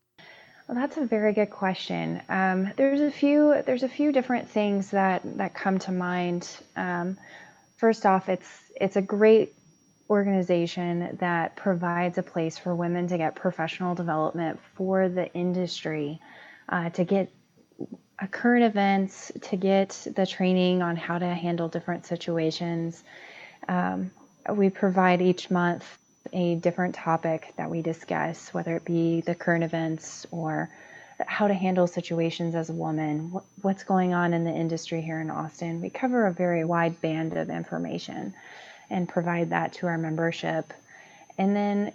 Well, 0.69 0.79
that's 0.79 0.97
a 0.99 1.05
very 1.05 1.33
good 1.33 1.51
question. 1.51 2.23
Um, 2.29 2.73
there's 2.77 3.01
a 3.01 3.11
few 3.11 3.63
there's 3.67 3.83
a 3.83 3.89
few 3.89 4.13
different 4.13 4.49
things 4.49 4.91
that 4.91 5.23
that 5.37 5.55
come 5.55 5.79
to 5.81 5.93
mind. 5.93 6.49
Um, 6.77 7.19
first 7.81 8.05
off, 8.05 8.29
it's 8.29 8.49
it's 8.79 8.97
a 8.97 9.03
great 9.03 9.55
organization 10.11 11.17
that 11.21 11.57
provides 11.57 12.19
a 12.19 12.23
place 12.23 12.59
for 12.59 12.75
women 12.75 13.07
to 13.09 13.17
get 13.17 13.35
professional 13.35 13.95
development 13.95 14.61
for 14.75 15.09
the 15.09 15.33
industry, 15.33 16.21
uh, 16.69 16.91
to 16.91 17.05
get 17.05 17.33
current 18.31 18.65
events, 18.65 19.33
to 19.41 19.57
get 19.57 20.07
the 20.15 20.27
training 20.27 20.83
on 20.83 20.95
how 20.95 21.19
to 21.19 21.27
handle 21.27 21.69
different 21.69 22.05
situations. 22.05 23.03
Um, 23.67 24.11
we 24.51 24.69
provide 24.69 25.23
each 25.23 25.51
month 25.51 25.85
a 26.33 26.57
different 26.57 26.95
topic 26.95 27.55
that 27.57 27.71
we 27.71 27.81
discuss, 27.81 28.53
whether 28.53 28.77
it 28.77 28.85
be 28.85 29.23
the 29.23 29.35
current 29.35 29.65
events 29.65 30.27
or 30.31 30.69
how 31.27 31.49
to 31.49 31.55
handle 31.55 31.87
situations 31.87 32.55
as 32.55 32.71
a 32.71 32.75
woman, 32.75 33.33
what's 33.63 33.85
going 33.85 34.15
on 34.15 34.33
in 34.33 34.45
the 34.45 34.51
industry 34.51 35.01
here 35.01 35.21
in 35.21 35.31
Austin. 35.31 35.81
We 35.81 35.91
cover 35.91 36.27
a 36.27 36.33
very 36.33 36.65
wide 36.65 37.01
band 37.01 37.37
of 37.37 37.51
information 37.51 38.35
and 38.89 39.09
provide 39.09 39.51
that 39.51 39.73
to 39.75 39.87
our 39.87 39.99
membership. 39.99 40.73
And 41.39 41.55
then 41.55 41.93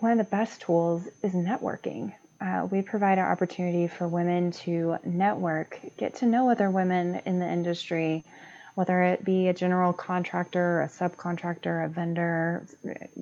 one 0.00 0.12
of 0.12 0.18
the 0.18 0.24
best 0.24 0.60
tools 0.60 1.02
is 1.22 1.32
networking. 1.32 2.12
Uh, 2.40 2.68
we 2.70 2.82
provide 2.82 3.18
an 3.18 3.24
opportunity 3.24 3.88
for 3.88 4.06
women 4.06 4.52
to 4.52 4.96
network, 5.04 5.80
get 5.96 6.14
to 6.16 6.26
know 6.26 6.50
other 6.50 6.70
women 6.70 7.20
in 7.26 7.40
the 7.40 7.48
industry, 7.48 8.24
whether 8.78 9.02
it 9.02 9.24
be 9.24 9.48
a 9.48 9.52
general 9.52 9.92
contractor, 9.92 10.82
a 10.82 10.86
subcontractor, 10.86 11.84
a 11.84 11.88
vendor, 11.88 12.64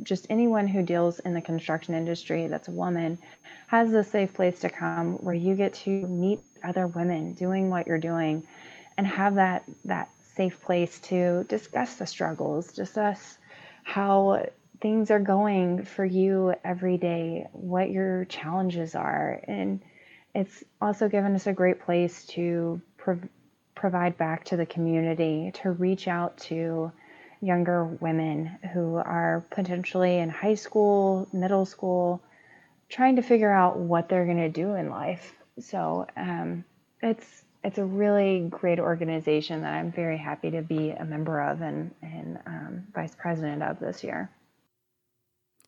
just 0.03 0.27
anyone 0.29 0.69
who 0.69 0.83
deals 0.83 1.19
in 1.21 1.33
the 1.33 1.41
construction 1.41 1.95
industry 1.95 2.47
that's 2.47 2.69
a 2.69 2.71
woman, 2.71 3.17
has 3.67 3.91
a 3.95 4.05
safe 4.05 4.35
place 4.35 4.61
to 4.61 4.69
come 4.69 5.15
where 5.15 5.35
you 5.35 5.55
get 5.55 5.73
to 5.73 5.89
meet 5.89 6.41
other 6.63 6.87
women 6.87 7.33
doing 7.33 7.71
what 7.71 7.87
you're 7.87 7.97
doing 7.97 8.43
and 8.99 9.07
have 9.07 9.37
that 9.37 9.65
that 9.87 10.11
safe 10.35 10.63
place 10.63 10.99
to 10.99 11.45
discuss 11.45 11.95
the 11.95 12.07
struggles, 12.07 12.71
discuss 12.75 13.39
how 13.83 14.45
things 14.83 15.11
are 15.11 15.21
going 15.21 15.87
for 15.87 16.05
you 16.05 16.55
every 16.65 16.99
day, 16.99 17.47
what 17.53 17.89
your 17.89 18.27
challenges 18.27 18.95
are. 18.95 19.41
And 19.49 19.81
it's 20.35 20.63
also 20.83 21.09
given 21.09 21.35
us 21.35 21.47
a 21.47 21.55
great 21.55 21.81
place 21.81 22.27
to 22.27 22.83
provide 23.77 24.19
back 24.19 24.45
to 24.47 24.57
the 24.57 24.67
community, 24.67 25.53
to 25.63 25.71
reach 25.71 26.09
out 26.09 26.37
to 26.39 26.91
younger 27.41 27.85
women 27.85 28.59
who 28.73 28.97
are 28.97 29.45
potentially 29.51 30.19
in 30.19 30.29
high 30.29 30.55
school, 30.55 31.29
middle 31.33 31.65
school, 31.65 32.21
trying 32.89 33.17
to 33.17 33.23
figure 33.23 33.53
out 33.53 33.79
what 33.79 34.09
they're 34.09 34.25
going 34.25 34.39
to 34.39 34.49
do 34.49 34.75
in 34.75 34.91
life. 34.91 35.35
So 35.61 36.07
um, 36.17 36.65
it's 37.03 37.45
it's 37.63 37.79
a 37.79 37.85
really 37.85 38.47
great 38.49 38.79
organization 38.79 39.63
that 39.63 39.73
I'm 39.73 39.91
very 39.91 40.17
happy 40.17 40.53
to 40.53 40.63
be 40.63 40.91
a 40.91 41.05
member 41.05 41.41
of 41.41 41.63
and, 41.63 41.93
and 42.01 42.39
um, 42.47 42.87
vice 42.95 43.15
president 43.17 43.63
of 43.63 43.81
this 43.81 44.05
year. 44.05 44.31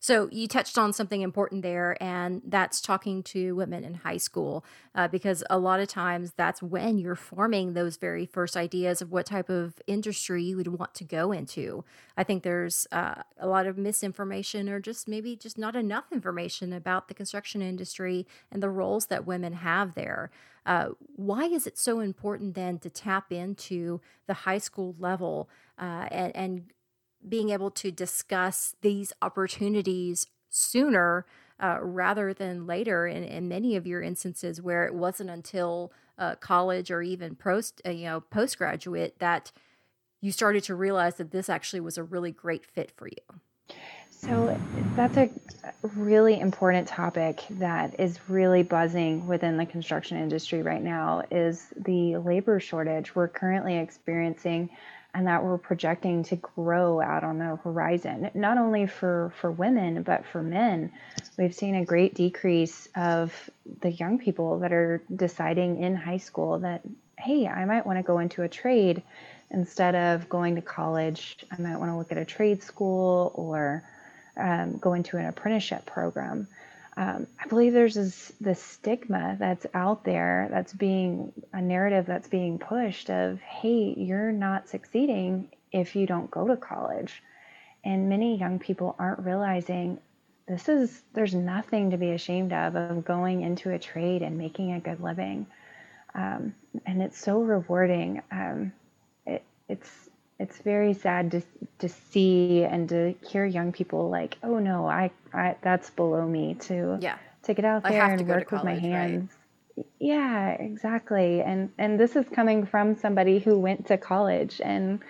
So 0.01 0.29
you 0.31 0.47
touched 0.47 0.79
on 0.79 0.93
something 0.93 1.23
important 1.23 1.63
there, 1.63 2.01
and 2.01 2.41
that's 2.45 2.81
talking 2.81 3.23
to 3.25 3.57
women 3.57 3.85
in 3.85 3.95
high 3.95 4.17
school, 4.19 4.65
uh, 4.95 5.09
because 5.09 5.43
a 5.51 5.59
lot 5.59 5.81
of 5.81 5.89
times 5.89 6.33
that's 6.37 6.63
when 6.63 6.99
you're 6.99 7.17
forming 7.17 7.75
those 7.75 7.97
very 7.97 8.25
first 8.25 8.57
ideas 8.57 9.03
of 9.03 9.11
what 9.11 9.27
type 9.27 9.49
of 9.49 9.81
industry 9.89 10.45
you 10.45 10.57
would 10.57 10.69
want 10.69 10.95
to 10.95 11.05
go 11.05 11.33
into. 11.33 11.85
I 12.17 12.23
think 12.23 12.45
there's 12.45 12.87
uh, 12.93 13.23
a 13.39 13.49
lot 13.49 13.67
of 13.67 13.77
misinformation, 13.77 14.69
or 14.69 14.79
just 14.79 15.09
maybe 15.09 15.35
just 15.35 15.59
not 15.59 15.75
enough 15.75 16.13
information 16.13 16.73
about 16.73 17.09
the 17.09 17.15
construction 17.15 17.61
industry 17.61 18.27
and 18.53 18.63
the 18.63 18.71
roles 18.71 19.07
that 19.07 19.27
women 19.27 19.55
have 19.55 19.95
there. 19.95 20.31
Uh, 20.65 20.91
why 21.17 21.45
is 21.45 21.67
it 21.67 21.79
so 21.79 22.01
important 22.01 22.55
then 22.55 22.79
to 22.79 22.91
tap 22.91 23.33
into 23.33 24.01
the 24.27 24.35
high 24.35 24.59
school 24.59 24.95
level 24.99 25.49
uh, 25.79 26.07
and, 26.11 26.37
and 26.37 26.63
being 27.27 27.51
able 27.51 27.71
to 27.71 27.91
discuss 27.91 28.75
these 28.81 29.13
opportunities 29.23 30.27
sooner 30.49 31.27
uh, 31.61 31.79
rather 31.81 32.33
than 32.33 32.67
later 32.67 33.07
in, 33.07 33.25
in 33.25 33.49
many 33.49 33.77
of 33.77 33.87
your 33.87 34.03
instances 34.03 34.63
where 34.63 34.87
it 34.87 34.95
wasn't 34.95 35.29
until 35.29 35.93
uh, 36.19 36.35
college 36.37 36.91
or 36.91 37.03
even 37.03 37.35
post 37.35 37.81
uh, 37.87 37.91
you 37.91 38.05
know 38.05 38.21
postgraduate 38.21 39.19
that 39.19 39.53
you 40.21 40.33
started 40.33 40.65
to 40.65 40.75
realize 40.75 41.17
that 41.17 41.31
this 41.31 41.49
actually 41.49 41.81
was 41.81 41.97
a 41.97 42.03
really 42.03 42.33
great 42.33 42.67
fit 42.67 42.91
for 42.97 43.07
you. 43.07 43.77
So 44.11 44.59
that's 44.97 45.17
a 45.17 45.31
really 45.95 46.41
important 46.41 46.89
topic 46.89 47.45
that 47.51 48.01
is 48.01 48.19
really 48.29 48.65
buzzing 48.65 49.29
within 49.29 49.57
the 49.57 49.65
construction 49.65 50.19
industry 50.19 50.61
right 50.61 50.83
now 50.83 51.23
is 51.31 51.73
the 51.77 52.17
labor 52.17 52.59
shortage. 52.59 53.15
We're 53.15 53.29
currently 53.29 53.79
experiencing 53.79 54.71
and 55.15 55.27
that 55.27 55.43
we're 55.43 55.59
projecting 55.59 56.23
to 56.23 56.37
grow 56.37 57.01
out 57.01 57.25
on 57.25 57.39
the 57.39 57.57
horizon, 57.57 58.31
not 58.35 58.59
only 58.59 58.87
for, 58.87 59.33
for 59.41 59.51
women, 59.51 60.03
but 60.03 60.25
for 60.27 60.43
men. 60.43 60.93
We've 61.39 61.55
seen 61.55 61.77
a 61.77 61.85
great 61.85 62.15
decrease 62.15 62.89
of 62.95 63.33
the 63.81 63.91
young 63.91 64.19
people 64.19 64.59
that 64.61 64.73
are 64.73 65.03
deciding 65.15 65.83
in 65.83 65.97
high 65.97 66.19
school 66.19 66.59
that, 66.61 66.83
hey, 67.19 67.47
I 67.47 67.65
might 67.65 67.87
want 67.87 67.99
to 67.99 68.03
go 68.03 68.19
into 68.19 68.43
a 68.43 68.49
trade 68.49 69.03
instead 69.51 69.95
of 69.95 70.29
going 70.29 70.57
to 70.57 70.63
college. 70.63 71.39
I 71.51 71.61
might 71.61 71.79
want 71.79 71.91
to 71.91 71.97
look 71.97 72.13
at 72.13 72.19
a 72.19 72.25
trade 72.25 72.63
school 72.63 73.33
or 73.35 73.83
um, 74.37 74.77
go 74.77 74.93
into 74.93 75.17
an 75.17 75.25
apprenticeship 75.25 75.87
program 75.87 76.47
um, 76.99 77.29
I 77.39 77.47
believe 77.47 77.75
there's 77.75 77.95
this, 77.95 78.33
this 78.41 78.61
stigma 78.61 79.37
that's 79.39 79.65
out 79.73 80.03
there 80.03 80.49
that's 80.51 80.73
being 80.73 81.33
a 81.53 81.63
narrative 81.63 82.07
that's 82.07 82.27
being 82.27 82.59
pushed 82.59 83.09
of, 83.09 83.41
hey, 83.41 83.95
you're 83.97 84.33
not 84.33 84.69
succeeding 84.69 85.49
if 85.71 85.95
you 85.95 86.09
don't 86.09 86.29
go 86.29 86.49
to 86.49 86.57
college. 86.57 87.23
And 87.85 88.09
many 88.09 88.37
young 88.37 88.59
people 88.59 88.97
aren't 88.99 89.21
realizing 89.21 90.01
this 90.49 90.69
is, 90.69 91.03
there's 91.13 91.37
nothing 91.37 91.93
to 91.93 91.99
be 91.99 92.11
ashamed 92.11 92.53
of, 92.53 92.75
of 92.75 93.05
going 93.05 93.43
into 93.43 93.71
a 93.71 93.79
trade 93.79 94.23
and 94.23 94.37
making 94.37 94.73
a 94.73 94.81
good 94.81 95.01
living. 95.01 95.47
Um, 96.17 96.53
and 96.85 97.01
it's 97.01 97.17
so 97.17 97.43
rewarding. 97.43 98.23
Um, 98.33 98.73
it, 99.25 99.45
it's 99.69 100.08
it's 100.39 100.59
very 100.59 100.95
sad 100.95 101.33
to 101.33 101.43
to 101.81 101.89
see 101.89 102.65
and 102.65 102.89
to 102.89 103.15
hear 103.29 103.45
young 103.45 103.73
people 103.73 104.09
like, 104.09 104.37
oh 104.43 104.59
no, 104.59 104.87
I, 104.87 105.11
I 105.33 105.57
that's 105.63 105.91
below 105.91 106.27
me 106.27 106.55
to 106.61 106.99
yeah. 107.01 107.19
to 107.45 107.55
get 107.55 107.65
out 107.65 107.83
there 107.83 108.05
and 108.05 108.27
work 108.27 108.49
college, 108.49 108.65
with 108.65 108.65
my 108.65 108.79
hands. 108.79 109.33
Right? 109.77 109.87
Yeah, 109.99 110.51
exactly. 110.51 111.41
And 111.43 111.71
and 111.79 111.99
this 111.99 112.15
is 112.17 112.27
coming 112.33 112.67
from 112.67 112.97
somebody 112.97 113.39
who 113.41 113.59
went 113.59 113.87
to 113.89 113.97
college, 113.97 114.61
and 114.63 115.01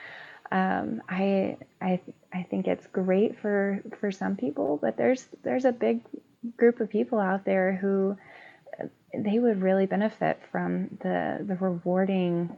um, 0.50 1.02
I 1.08 1.58
I 1.80 2.00
I 2.32 2.42
think 2.44 2.66
it's 2.66 2.86
great 2.86 3.38
for 3.38 3.82
for 4.00 4.10
some 4.10 4.36
people, 4.36 4.78
but 4.80 4.96
there's 4.96 5.26
there's 5.42 5.66
a 5.66 5.72
big 5.72 6.00
group 6.56 6.80
of 6.80 6.88
people 6.88 7.18
out 7.18 7.44
there 7.44 7.74
who 7.74 8.16
uh, 8.80 8.86
they 9.14 9.38
would 9.38 9.60
really 9.60 9.86
benefit 9.86 10.40
from 10.50 10.98
the 11.02 11.44
the 11.46 11.56
rewarding 11.56 12.56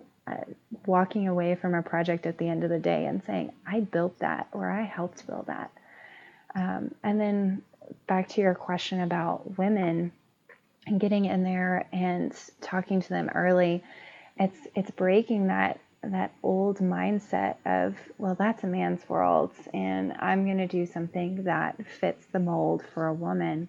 walking 0.87 1.29
away 1.29 1.55
from 1.55 1.75
a 1.75 1.83
project 1.83 2.27
at 2.27 2.39
the 2.39 2.49
end 2.49 2.65
of 2.65 2.71
the 2.71 2.79
day 2.79 3.07
and 3.07 3.23
saying, 3.25 3.53
I 3.67 3.81
built 3.81 4.19
that 4.21 4.49
or 4.53 4.71
I 4.71 4.83
helped 4.83 5.27
build 5.27 5.47
that. 5.47 5.71
Um, 6.55 6.95
and 7.03 7.21
then 7.21 7.63
back 8.07 8.29
to 8.31 8.41
your 8.41 8.55
question 8.55 9.01
about 9.01 9.59
women 9.59 10.13
and 10.87 11.01
getting 11.01 11.27
in 11.27 11.43
there 11.43 11.87
and 11.93 12.35
talking 12.61 13.01
to 13.01 13.09
them 13.09 13.31
early, 13.35 13.83
it's 14.39 14.59
it's 14.75 14.91
breaking 14.91 15.49
that 15.49 15.81
that 16.03 16.33
old 16.43 16.79
mindset 16.79 17.57
of 17.67 17.95
well 18.17 18.35
that's 18.35 18.65
a 18.65 18.67
man's 18.67 19.07
world 19.07 19.53
and 19.75 20.15
I'm 20.19 20.47
going 20.47 20.57
to 20.57 20.67
do 20.67 20.87
something 20.87 21.45
that 21.45 21.77
fits 21.87 22.25
the 22.33 22.39
mold 22.39 22.83
for 22.95 23.07
a 23.07 23.15
woman. 23.15 23.69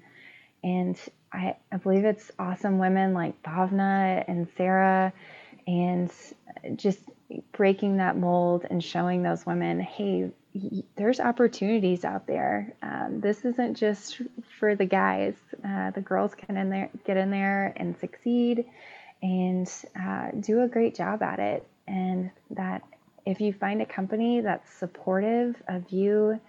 And 0.64 0.98
I, 1.34 1.56
I 1.72 1.78
believe 1.78 2.06
it's 2.06 2.32
awesome 2.40 2.78
women 2.78 3.14
like 3.14 3.42
Bhavna 3.44 4.24
and 4.28 4.48
Sarah 4.58 5.14
and 5.72 6.12
just 6.76 7.00
breaking 7.54 7.98
that 7.98 8.18
mold 8.18 8.66
and 8.70 8.84
showing 8.84 9.24
those 9.24 9.46
women, 9.46 9.80
hey, 9.80 10.30
there's 10.98 11.22
opportunities 11.22 12.04
out 12.04 12.28
there. 12.28 12.74
Um, 12.82 13.22
this 13.22 13.46
isn't 13.46 13.76
just 13.76 14.22
for 14.60 14.76
the 14.76 14.86
guys. 14.86 15.36
Uh, 15.64 15.92
the 15.92 16.02
girls 16.02 16.36
can 16.36 16.58
in 16.58 16.70
there, 16.70 16.90
get 17.06 17.16
in 17.16 17.32
there 17.32 17.74
and 17.78 17.98
succeed, 17.98 18.66
and 19.24 19.72
uh, 19.98 20.32
do 20.42 20.62
a 20.62 20.68
great 20.68 20.94
job 20.94 21.24
at 21.24 21.40
it. 21.40 21.66
And 21.88 22.32
that 22.50 22.82
if 23.26 23.40
you 23.40 23.54
find 23.54 23.82
a 23.82 23.86
company 23.86 24.42
that's 24.42 24.70
supportive 24.74 25.56
of 25.70 25.90
you 25.90 26.40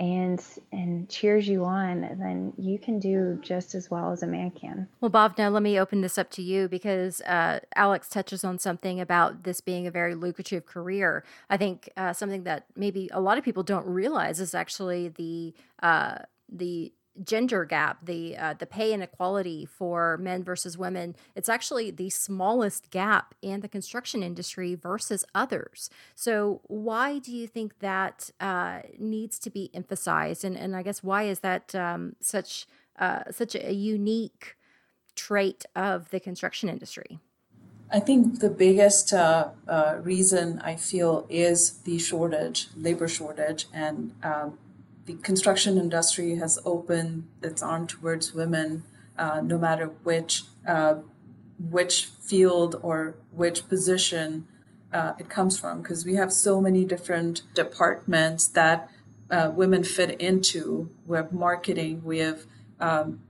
and 0.00 0.42
and 0.72 1.08
cheers 1.08 1.48
you 1.48 1.64
on, 1.64 2.02
then 2.20 2.52
you 2.56 2.78
can 2.78 2.98
do 2.98 3.38
just 3.42 3.74
as 3.74 3.90
well 3.90 4.12
as 4.12 4.22
a 4.22 4.26
man 4.26 4.50
can. 4.50 4.86
Well, 5.00 5.10
Bhavna 5.10 5.52
let 5.52 5.62
me 5.62 5.78
open 5.78 6.02
this 6.02 6.18
up 6.18 6.30
to 6.32 6.42
you 6.42 6.68
because 6.68 7.20
uh, 7.22 7.60
Alex 7.74 8.08
touches 8.08 8.44
on 8.44 8.58
something 8.58 9.00
about 9.00 9.42
this 9.42 9.60
being 9.60 9.86
a 9.86 9.90
very 9.90 10.14
lucrative 10.14 10.66
career. 10.66 11.24
I 11.50 11.56
think 11.56 11.90
uh, 11.96 12.12
something 12.12 12.44
that 12.44 12.66
maybe 12.76 13.10
a 13.12 13.20
lot 13.20 13.38
of 13.38 13.44
people 13.44 13.62
don't 13.62 13.86
realize 13.86 14.40
is 14.40 14.54
actually 14.54 15.08
the 15.08 15.54
uh, 15.82 16.18
the 16.48 16.92
gender 17.24 17.64
gap, 17.64 18.04
the 18.04 18.36
uh, 18.36 18.54
the 18.54 18.66
pay 18.66 18.92
inequality 18.92 19.66
for 19.66 20.16
men 20.18 20.42
versus 20.42 20.76
women, 20.78 21.16
it's 21.34 21.48
actually 21.48 21.90
the 21.90 22.10
smallest 22.10 22.90
gap 22.90 23.34
in 23.42 23.60
the 23.60 23.68
construction 23.68 24.22
industry 24.22 24.74
versus 24.74 25.24
others. 25.34 25.90
So 26.14 26.60
why 26.64 27.18
do 27.18 27.34
you 27.34 27.46
think 27.46 27.80
that 27.80 28.30
uh, 28.40 28.80
needs 28.98 29.38
to 29.40 29.50
be 29.50 29.70
emphasized? 29.74 30.44
And 30.44 30.56
and 30.56 30.76
I 30.76 30.82
guess 30.82 31.02
why 31.02 31.24
is 31.24 31.40
that 31.40 31.74
um, 31.74 32.16
such 32.20 32.66
uh, 32.98 33.24
such 33.30 33.54
a 33.54 33.72
unique 33.72 34.56
trait 35.14 35.64
of 35.74 36.10
the 36.10 36.20
construction 36.20 36.68
industry? 36.68 37.18
I 37.90 38.00
think 38.00 38.40
the 38.40 38.50
biggest 38.50 39.14
uh, 39.14 39.48
uh, 39.66 39.96
reason 40.02 40.60
I 40.62 40.76
feel 40.76 41.26
is 41.30 41.78
the 41.84 41.98
shortage, 41.98 42.68
labor 42.76 43.08
shortage, 43.08 43.66
and 43.72 44.12
um, 44.22 44.58
the 45.08 45.14
construction 45.22 45.78
industry 45.78 46.36
has 46.36 46.58
opened 46.66 47.26
its 47.42 47.62
arm 47.62 47.86
towards 47.86 48.34
women, 48.34 48.84
uh, 49.16 49.40
no 49.40 49.56
matter 49.56 49.86
which 50.04 50.42
uh, 50.66 50.96
which 51.58 52.04
field 52.04 52.78
or 52.82 53.16
which 53.32 53.66
position 53.70 54.46
uh, 54.92 55.14
it 55.18 55.30
comes 55.30 55.58
from, 55.58 55.80
because 55.80 56.04
we 56.04 56.14
have 56.16 56.30
so 56.30 56.60
many 56.60 56.84
different 56.84 57.42
departments 57.54 58.46
that 58.48 58.90
uh, 59.30 59.50
women 59.52 59.82
fit 59.82 60.20
into. 60.20 60.90
We 61.06 61.16
have 61.16 61.32
marketing, 61.32 62.02
we 62.04 62.18
have 62.18 62.42
um, 62.78 63.20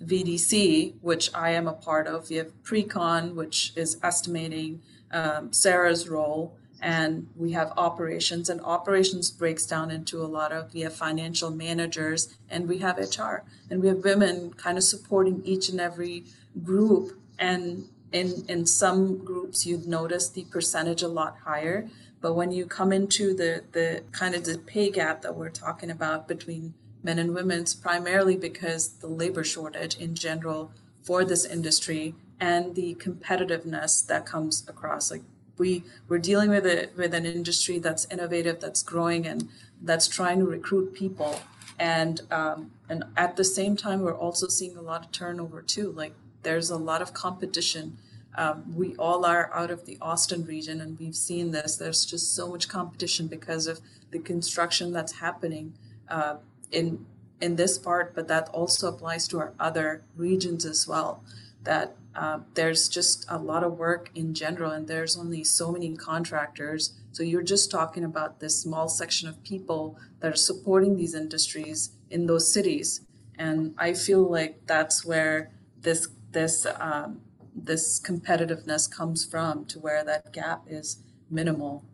VDC, 0.00 0.94
which 1.00 1.28
I 1.34 1.50
am 1.50 1.66
a 1.66 1.72
part 1.72 2.06
of. 2.06 2.30
We 2.30 2.36
have 2.36 2.52
Precon, 2.62 3.34
which 3.34 3.72
is 3.74 3.98
estimating 4.00 4.80
um, 5.10 5.52
Sarah's 5.52 6.08
role 6.08 6.56
and 6.86 7.26
we 7.34 7.50
have 7.50 7.72
operations 7.76 8.48
and 8.48 8.60
operations 8.60 9.28
breaks 9.28 9.66
down 9.66 9.90
into 9.90 10.22
a 10.22 10.30
lot 10.38 10.52
of 10.52 10.72
we 10.72 10.82
have 10.82 10.94
financial 10.94 11.50
managers 11.50 12.38
and 12.48 12.68
we 12.68 12.78
have 12.78 12.96
hr 12.96 13.42
and 13.68 13.82
we 13.82 13.88
have 13.88 14.04
women 14.04 14.52
kind 14.52 14.78
of 14.78 14.84
supporting 14.84 15.42
each 15.44 15.68
and 15.68 15.80
every 15.80 16.24
group. 16.62 17.18
And 17.40 17.88
in 18.12 18.44
in 18.48 18.66
some 18.66 19.18
groups 19.24 19.66
you'd 19.66 19.88
notice 19.88 20.28
the 20.28 20.44
percentage 20.44 21.02
a 21.02 21.08
lot 21.08 21.38
higher. 21.44 21.90
But 22.20 22.34
when 22.34 22.52
you 22.52 22.66
come 22.66 22.92
into 22.92 23.34
the 23.34 23.64
the 23.72 24.04
kind 24.12 24.36
of 24.36 24.44
the 24.44 24.56
pay 24.56 24.88
gap 24.88 25.22
that 25.22 25.34
we're 25.34 25.50
talking 25.50 25.90
about 25.90 26.28
between 26.28 26.74
men 27.02 27.18
and 27.18 27.34
women 27.34 27.62
it's 27.62 27.74
primarily 27.74 28.36
because 28.36 28.82
the 29.00 29.08
labor 29.08 29.42
shortage 29.42 29.96
in 29.96 30.14
general 30.14 30.70
for 31.02 31.24
this 31.24 31.44
industry 31.44 32.14
and 32.38 32.76
the 32.76 32.94
competitiveness 32.94 34.06
that 34.06 34.24
comes 34.24 34.64
across 34.68 35.10
like 35.10 35.22
we 35.58 35.84
we're 36.08 36.18
dealing 36.18 36.50
with 36.50 36.66
it 36.66 36.92
with 36.96 37.14
an 37.14 37.26
industry 37.26 37.78
that's 37.78 38.06
innovative, 38.10 38.60
that's 38.60 38.82
growing, 38.82 39.26
and 39.26 39.48
that's 39.82 40.08
trying 40.08 40.38
to 40.38 40.46
recruit 40.46 40.94
people. 40.94 41.40
And 41.78 42.20
um, 42.30 42.70
and 42.88 43.04
at 43.16 43.36
the 43.36 43.44
same 43.44 43.76
time, 43.76 44.00
we're 44.00 44.16
also 44.16 44.48
seeing 44.48 44.76
a 44.76 44.82
lot 44.82 45.04
of 45.04 45.12
turnover 45.12 45.62
too. 45.62 45.92
Like 45.92 46.14
there's 46.42 46.70
a 46.70 46.76
lot 46.76 47.02
of 47.02 47.12
competition. 47.12 47.98
Um, 48.38 48.76
we 48.76 48.94
all 48.96 49.24
are 49.24 49.50
out 49.54 49.70
of 49.70 49.86
the 49.86 49.96
Austin 50.00 50.44
region, 50.44 50.80
and 50.80 50.98
we've 50.98 51.16
seen 51.16 51.52
this. 51.52 51.76
There's 51.76 52.04
just 52.04 52.34
so 52.34 52.48
much 52.48 52.68
competition 52.68 53.28
because 53.28 53.66
of 53.66 53.80
the 54.10 54.18
construction 54.18 54.92
that's 54.92 55.12
happening 55.12 55.74
uh, 56.08 56.36
in 56.70 57.06
in 57.40 57.56
this 57.56 57.78
part, 57.78 58.14
but 58.14 58.28
that 58.28 58.48
also 58.50 58.88
applies 58.88 59.28
to 59.28 59.38
our 59.38 59.52
other 59.60 60.02
regions 60.16 60.64
as 60.64 60.88
well. 60.88 61.22
That 61.64 61.94
uh, 62.16 62.40
there's 62.54 62.88
just 62.88 63.26
a 63.28 63.38
lot 63.38 63.62
of 63.62 63.78
work 63.78 64.10
in 64.14 64.32
general, 64.32 64.70
and 64.70 64.88
there's 64.88 65.16
only 65.18 65.44
so 65.44 65.70
many 65.70 65.94
contractors. 65.94 66.94
So 67.12 67.22
you're 67.22 67.42
just 67.42 67.70
talking 67.70 68.04
about 68.04 68.40
this 68.40 68.58
small 68.60 68.88
section 68.88 69.28
of 69.28 69.42
people 69.44 69.98
that 70.20 70.32
are 70.32 70.36
supporting 70.36 70.96
these 70.96 71.14
industries 71.14 71.90
in 72.10 72.26
those 72.26 72.50
cities, 72.50 73.02
and 73.38 73.74
I 73.76 73.92
feel 73.92 74.22
like 74.22 74.66
that's 74.66 75.04
where 75.04 75.50
this 75.82 76.08
this 76.32 76.66
um, 76.80 77.20
this 77.54 78.00
competitiveness 78.00 78.90
comes 78.90 79.24
from, 79.24 79.66
to 79.66 79.78
where 79.78 80.02
that 80.04 80.32
gap 80.32 80.62
is 80.68 80.98
minimal 81.30 81.84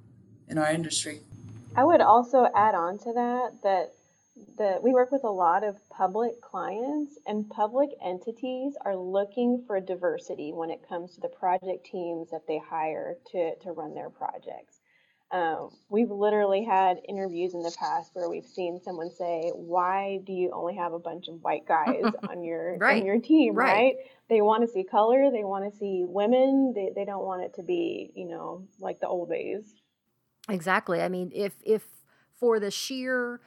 in 0.48 0.56
our 0.56 0.70
industry. 0.70 1.20
I 1.74 1.84
would 1.84 2.00
also 2.00 2.48
add 2.54 2.74
on 2.74 2.98
to 2.98 3.12
that 3.12 3.62
that 3.62 3.92
the 4.56 4.78
we 4.82 4.92
work 4.92 5.10
with 5.12 5.24
a 5.24 5.30
lot 5.30 5.64
of 5.64 5.76
public 5.90 6.40
clients 6.40 7.18
and 7.26 7.48
public 7.50 7.90
entities 8.04 8.74
are 8.84 8.96
looking 8.96 9.64
for 9.66 9.80
diversity 9.80 10.52
when 10.52 10.70
it 10.70 10.86
comes 10.88 11.14
to 11.14 11.20
the 11.20 11.28
project 11.28 11.86
teams 11.86 12.30
that 12.30 12.46
they 12.46 12.58
hire 12.58 13.16
to, 13.32 13.54
to 13.56 13.72
run 13.72 13.94
their 13.94 14.10
projects. 14.10 14.80
Um, 15.30 15.70
we've 15.88 16.10
literally 16.10 16.62
had 16.62 16.98
interviews 17.08 17.54
in 17.54 17.62
the 17.62 17.74
past 17.78 18.10
where 18.12 18.28
we've 18.28 18.46
seen 18.46 18.80
someone 18.84 19.10
say, 19.10 19.50
"Why 19.54 20.20
do 20.24 20.32
you 20.32 20.50
only 20.52 20.76
have 20.76 20.92
a 20.92 20.98
bunch 20.98 21.28
of 21.28 21.42
white 21.42 21.66
guys 21.66 22.04
on 22.28 22.44
your 22.44 22.76
right. 22.76 23.00
on 23.00 23.06
your 23.06 23.18
team?" 23.18 23.54
Right. 23.54 23.72
right? 23.72 23.94
They 24.28 24.42
want 24.42 24.62
to 24.62 24.68
see 24.68 24.84
color. 24.84 25.30
They 25.30 25.44
want 25.44 25.72
to 25.72 25.78
see 25.78 26.04
women. 26.06 26.74
They 26.74 26.92
they 26.94 27.06
don't 27.06 27.24
want 27.24 27.44
it 27.44 27.54
to 27.54 27.62
be 27.62 28.12
you 28.14 28.26
know 28.28 28.66
like 28.78 29.00
the 29.00 29.08
old 29.08 29.30
days. 29.30 29.72
Exactly. 30.50 31.00
I 31.00 31.08
mean, 31.08 31.32
if 31.34 31.54
if 31.64 31.82
for 32.38 32.60
the 32.60 32.70
sheer 32.70 33.40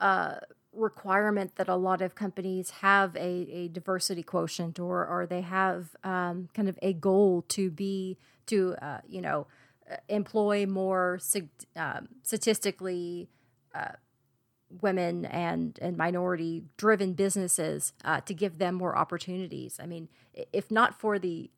uh, 0.00 0.36
requirement 0.72 1.56
that 1.56 1.68
a 1.68 1.76
lot 1.76 2.00
of 2.00 2.14
companies 2.14 2.70
have 2.70 3.16
a, 3.16 3.20
a 3.50 3.68
diversity 3.68 4.22
quotient 4.22 4.78
or 4.78 5.06
or 5.06 5.26
they 5.26 5.40
have 5.40 5.96
um, 6.04 6.48
kind 6.54 6.68
of 6.68 6.78
a 6.82 6.92
goal 6.92 7.44
to 7.48 7.70
be 7.70 8.16
to 8.46 8.74
uh, 8.80 9.00
you 9.08 9.20
know 9.20 9.46
uh, 9.90 9.96
employ 10.08 10.66
more 10.66 11.18
um, 11.76 12.08
statistically 12.22 13.28
uh, 13.74 13.92
women 14.82 15.24
and 15.24 15.78
and 15.80 15.96
minority 15.96 16.64
driven 16.76 17.14
businesses 17.14 17.92
uh, 18.04 18.20
to 18.20 18.34
give 18.34 18.58
them 18.58 18.74
more 18.74 18.96
opportunities. 18.96 19.78
I 19.82 19.86
mean, 19.86 20.08
if 20.52 20.70
not 20.70 20.98
for 20.98 21.18
the 21.18 21.50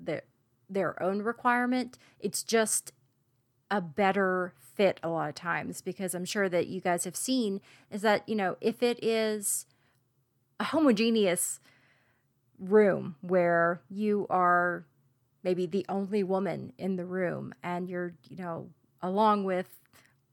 the 0.00 0.22
their 0.68 1.00
own 1.02 1.22
requirement, 1.22 1.98
it's 2.18 2.42
just 2.42 2.92
a 3.70 3.80
better 3.80 4.52
fit 4.74 4.98
a 5.02 5.08
lot 5.08 5.28
of 5.28 5.34
times 5.34 5.80
because 5.80 6.14
I'm 6.14 6.24
sure 6.24 6.48
that 6.48 6.66
you 6.66 6.80
guys 6.80 7.04
have 7.04 7.16
seen 7.16 7.60
is 7.90 8.02
that, 8.02 8.28
you 8.28 8.34
know, 8.34 8.56
if 8.60 8.82
it 8.82 9.02
is 9.02 9.66
a 10.58 10.64
homogeneous 10.64 11.60
room 12.58 13.16
where 13.20 13.80
you 13.88 14.26
are 14.30 14.84
maybe 15.42 15.66
the 15.66 15.84
only 15.88 16.22
woman 16.22 16.72
in 16.78 16.96
the 16.96 17.04
room 17.04 17.54
and 17.62 17.88
you're, 17.88 18.14
you 18.28 18.36
know, 18.36 18.70
along 19.02 19.44
with, 19.44 19.68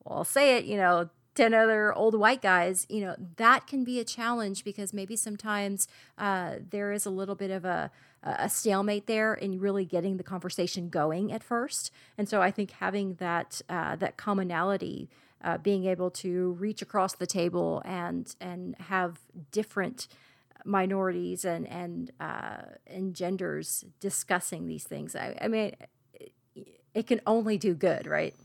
well, 0.04 0.20
I'll 0.20 0.24
say 0.24 0.58
it, 0.58 0.65
you 0.65 0.78
know, 0.78 1.10
10 1.41 1.56
other 1.56 1.91
old 1.95 2.13
white 2.13 2.39
guys, 2.39 2.86
you 2.88 3.01
know, 3.01 3.15
that 3.38 3.65
can 3.65 3.84
be 3.84 3.99
a 3.99 4.04
challenge 4.04 4.63
because 4.63 4.93
maybe 4.93 5.15
sometimes 5.15 5.88
uh, 6.19 6.58
there 6.69 6.91
is 6.91 7.04
a 7.04 7.10
little 7.10 7.34
bit 7.34 7.49
of 7.49 7.65
a, 7.65 7.89
a 8.21 8.47
stalemate 8.47 9.08
there 9.08 9.34
in 9.34 9.60
really 9.60 9.84
getting 9.84 10.17
the 10.17 10.23
conversation 10.23 10.88
going 10.88 11.32
at 11.32 11.41
first. 11.41 11.89
And 12.15 12.30
so 12.30 12.43
I 12.43 12.51
think 12.51 12.69
having 12.73 13.15
that 13.15 13.60
uh, 13.67 13.95
that 13.95 14.17
commonality, 14.17 15.10
uh, 15.43 15.58
being 15.58 15.86
able 15.86 16.12
to 16.12 16.51
reach 16.60 16.84
across 16.84 17.15
the 17.15 17.25
table 17.25 17.82
and 17.86 18.36
and 18.39 18.75
have 18.77 19.17
different 19.51 20.08
minorities 20.63 21.43
and 21.43 21.67
and 21.67 22.12
uh, 22.19 22.62
and 22.86 23.15
genders 23.15 23.84
discussing 23.99 24.67
these 24.67 24.84
things. 24.84 25.15
I, 25.15 25.36
I 25.41 25.47
mean, 25.47 25.71
it, 26.13 26.34
it 26.93 27.08
can 27.08 27.19
only 27.25 27.58
do 27.58 27.73
good, 27.73 28.06
right? 28.06 28.36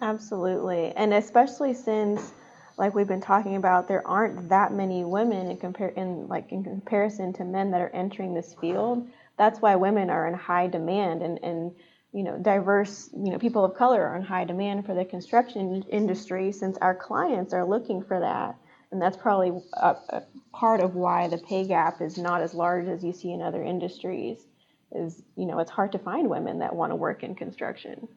Absolutely, 0.00 0.92
and 0.96 1.14
especially 1.14 1.74
since 1.74 2.32
like 2.76 2.94
we've 2.94 3.08
been 3.08 3.20
talking 3.20 3.56
about, 3.56 3.88
there 3.88 4.06
aren't 4.06 4.48
that 4.48 4.72
many 4.72 5.04
women 5.04 5.50
in 5.50 5.56
compare 5.56 5.88
in 5.90 6.28
like 6.28 6.52
in 6.52 6.64
comparison 6.64 7.32
to 7.34 7.44
men 7.44 7.70
that 7.70 7.80
are 7.80 7.90
entering 7.90 8.34
this 8.34 8.54
field. 8.54 9.08
That's 9.38 9.60
why 9.60 9.76
women 9.76 10.10
are 10.10 10.26
in 10.28 10.34
high 10.34 10.66
demand 10.66 11.22
and 11.22 11.38
and 11.42 11.72
you 12.12 12.24
know 12.24 12.38
diverse 12.38 13.10
you 13.14 13.32
know 13.32 13.38
people 13.38 13.64
of 13.64 13.74
color 13.76 14.04
are 14.06 14.16
in 14.16 14.22
high 14.22 14.44
demand 14.44 14.86
for 14.86 14.94
the 14.94 15.04
construction 15.04 15.84
industry 15.90 16.52
since 16.52 16.76
our 16.78 16.94
clients 16.94 17.54
are 17.54 17.64
looking 17.64 18.02
for 18.02 18.20
that. 18.20 18.56
And 18.90 19.00
that's 19.00 19.16
probably 19.16 19.62
a, 19.74 19.96
a 20.10 20.22
part 20.52 20.80
of 20.80 20.94
why 20.96 21.28
the 21.28 21.38
pay 21.38 21.66
gap 21.66 22.00
is 22.00 22.18
not 22.18 22.42
as 22.42 22.54
large 22.54 22.86
as 22.88 23.02
you 23.04 23.12
see 23.12 23.32
in 23.32 23.42
other 23.42 23.62
industries 23.62 24.46
is 24.92 25.22
you 25.36 25.46
know 25.46 25.60
it's 25.60 25.70
hard 25.70 25.92
to 25.92 25.98
find 25.98 26.28
women 26.28 26.58
that 26.60 26.74
want 26.74 26.90
to 26.92 26.96
work 26.96 27.22
in 27.22 27.34
construction 27.34 28.08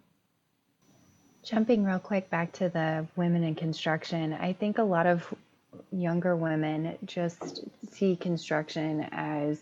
Jumping 1.44 1.84
real 1.84 2.00
quick 2.00 2.30
back 2.30 2.52
to 2.54 2.70
the 2.70 3.08
women 3.16 3.44
in 3.44 3.56
construction, 3.56 4.34
I 4.34 4.54
think 4.54 4.78
a 4.78 4.84
lot 4.84 5.08
of 5.08 5.34
younger 5.92 6.36
women 6.36 6.98
just 7.06 7.64
see 7.92 8.16
construction 8.16 9.08
as, 9.12 9.60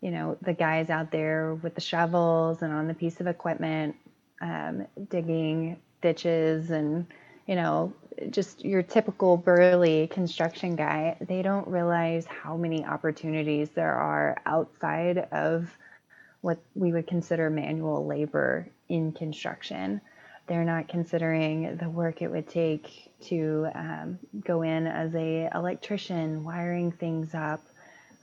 you 0.00 0.10
know, 0.10 0.36
the 0.42 0.52
guys 0.52 0.90
out 0.90 1.10
there 1.10 1.54
with 1.54 1.74
the 1.74 1.80
shovels 1.80 2.62
and 2.62 2.72
on 2.72 2.88
the 2.88 2.94
piece 2.94 3.20
of 3.20 3.26
equipment, 3.26 3.94
um, 4.40 4.86
digging 5.10 5.78
ditches 6.00 6.70
and, 6.70 7.06
you 7.46 7.54
know, 7.54 7.92
just 8.30 8.64
your 8.64 8.82
typical 8.82 9.36
burly 9.36 10.08
construction 10.08 10.74
guy. 10.76 11.16
They 11.20 11.42
don't 11.42 11.68
realize 11.68 12.26
how 12.26 12.56
many 12.56 12.84
opportunities 12.84 13.70
there 13.70 13.94
are 13.94 14.40
outside 14.44 15.18
of 15.30 15.70
what 16.40 16.58
we 16.74 16.92
would 16.92 17.06
consider 17.06 17.48
manual 17.48 18.04
labor 18.06 18.68
in 18.88 19.12
construction. 19.12 20.00
They're 20.46 20.64
not 20.64 20.88
considering 20.88 21.76
the 21.76 21.88
work 21.88 22.22
it 22.22 22.30
would 22.30 22.48
take 22.48 23.10
to 23.22 23.68
um, 23.74 24.18
go 24.44 24.62
in 24.62 24.86
as 24.86 25.14
a 25.14 25.48
electrician, 25.54 26.44
wiring 26.44 26.92
things 26.92 27.34
up, 27.34 27.60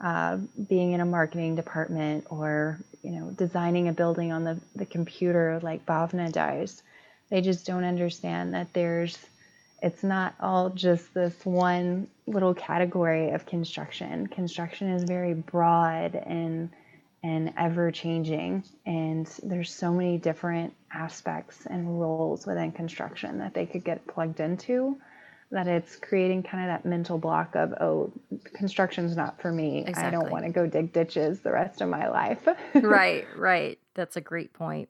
uh, 0.01 0.37
being 0.67 0.91
in 0.93 1.01
a 1.01 1.05
marketing 1.05 1.55
department, 1.55 2.25
or 2.29 2.79
you 3.03 3.11
know 3.11 3.31
designing 3.31 3.87
a 3.87 3.93
building 3.93 4.31
on 4.31 4.43
the, 4.43 4.59
the 4.75 4.85
computer 4.85 5.59
like 5.63 5.85
Bhavna 5.85 6.31
does. 6.31 6.83
They 7.29 7.41
just 7.41 7.65
don't 7.65 7.83
understand 7.83 8.53
that 8.53 8.73
there's 8.73 9.17
it's 9.81 10.03
not 10.03 10.35
all 10.41 10.69
just 10.69 11.13
this 11.13 11.45
one 11.45 12.07
little 12.27 12.53
category 12.53 13.29
of 13.31 13.45
construction. 13.45 14.27
Construction 14.27 14.89
is 14.89 15.03
very 15.03 15.33
broad 15.33 16.15
and 16.15 16.69
and 17.23 17.53
ever 17.57 17.91
changing 17.91 18.63
and 18.85 19.27
there's 19.43 19.73
so 19.73 19.91
many 19.91 20.17
different 20.17 20.73
aspects 20.91 21.65
and 21.65 21.99
roles 21.99 22.45
within 22.45 22.71
construction 22.71 23.39
that 23.39 23.53
they 23.53 23.65
could 23.65 23.83
get 23.83 24.05
plugged 24.07 24.39
into 24.39 24.97
that 25.51 25.67
it's 25.67 25.95
creating 25.95 26.43
kind 26.43 26.69
of 26.69 26.75
that 26.75 26.87
mental 26.87 27.17
block 27.17 27.55
of 27.55 27.73
oh 27.81 28.11
construction's 28.53 29.15
not 29.15 29.41
for 29.41 29.51
me 29.51 29.79
exactly. 29.79 30.03
i 30.03 30.11
don't 30.11 30.31
want 30.31 30.45
to 30.45 30.51
go 30.51 30.67
dig 30.67 30.93
ditches 30.93 31.39
the 31.41 31.51
rest 31.51 31.81
of 31.81 31.89
my 31.89 32.07
life 32.07 32.47
right 32.75 33.25
right 33.35 33.79
that's 33.95 34.15
a 34.15 34.21
great 34.21 34.53
point. 34.53 34.89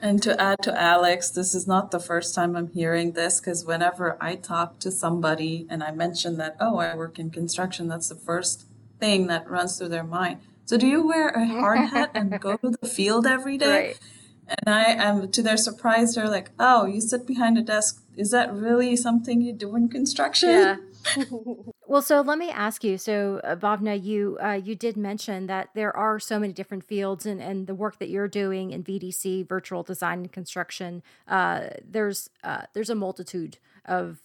and 0.00 0.22
to 0.22 0.40
add 0.40 0.58
to 0.62 0.80
alex 0.80 1.30
this 1.30 1.54
is 1.54 1.66
not 1.66 1.90
the 1.90 2.00
first 2.00 2.34
time 2.34 2.56
i'm 2.56 2.68
hearing 2.68 3.12
this 3.12 3.40
because 3.40 3.64
whenever 3.64 4.16
i 4.20 4.34
talk 4.34 4.78
to 4.78 4.90
somebody 4.90 5.66
and 5.68 5.82
i 5.82 5.90
mention 5.90 6.36
that 6.38 6.56
oh 6.60 6.78
i 6.78 6.94
work 6.94 7.18
in 7.18 7.30
construction 7.30 7.88
that's 7.88 8.08
the 8.08 8.14
first 8.14 8.66
thing 8.98 9.26
that 9.26 9.48
runs 9.48 9.76
through 9.76 9.88
their 9.88 10.04
mind 10.04 10.40
so 10.66 10.78
do 10.78 10.86
you 10.86 11.06
wear 11.06 11.28
a 11.28 11.46
hard 11.46 11.78
hat 11.78 12.10
and 12.14 12.40
go 12.40 12.56
to 12.64 12.70
the 12.70 12.88
field 12.88 13.26
every 13.26 13.58
day? 13.58 13.88
Right. 13.88 13.98
And 14.48 14.74
I 14.74 14.84
am 14.84 15.30
to 15.30 15.42
their 15.42 15.56
surprise, 15.56 16.14
they're 16.14 16.28
like, 16.28 16.50
"Oh, 16.58 16.86
you 16.86 17.00
sit 17.00 17.26
behind 17.26 17.58
a 17.58 17.62
desk. 17.62 18.02
Is 18.16 18.30
that 18.30 18.52
really 18.52 18.96
something 18.96 19.40
you 19.40 19.52
do 19.52 19.74
in 19.76 19.88
construction?" 19.88 20.50
Yeah. 20.50 20.76
well, 21.86 22.02
so 22.02 22.20
let 22.20 22.38
me 22.38 22.50
ask 22.50 22.82
you. 22.82 22.98
So, 22.98 23.40
uh, 23.44 23.56
Bhavna, 23.56 24.02
you 24.02 24.38
uh, 24.42 24.60
you 24.62 24.74
did 24.74 24.96
mention 24.96 25.46
that 25.46 25.70
there 25.74 25.94
are 25.96 26.18
so 26.18 26.38
many 26.38 26.52
different 26.52 26.84
fields, 26.84 27.26
and 27.26 27.42
and 27.42 27.66
the 27.66 27.74
work 27.74 27.98
that 27.98 28.08
you're 28.08 28.28
doing 28.28 28.70
in 28.70 28.82
VDC, 28.82 29.48
virtual 29.48 29.82
design 29.82 30.20
and 30.20 30.32
construction. 30.32 31.02
Uh, 31.28 31.68
there's 31.86 32.30
uh, 32.42 32.62
there's 32.72 32.90
a 32.90 32.94
multitude 32.94 33.58
of 33.84 34.20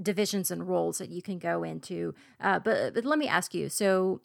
divisions 0.00 0.50
and 0.50 0.68
roles 0.68 0.98
that 0.98 1.10
you 1.10 1.22
can 1.22 1.38
go 1.38 1.62
into. 1.62 2.14
Uh, 2.40 2.58
but 2.58 2.94
but 2.94 3.04
let 3.04 3.18
me 3.18 3.28
ask 3.28 3.54
you. 3.54 3.68
So, 3.68 4.20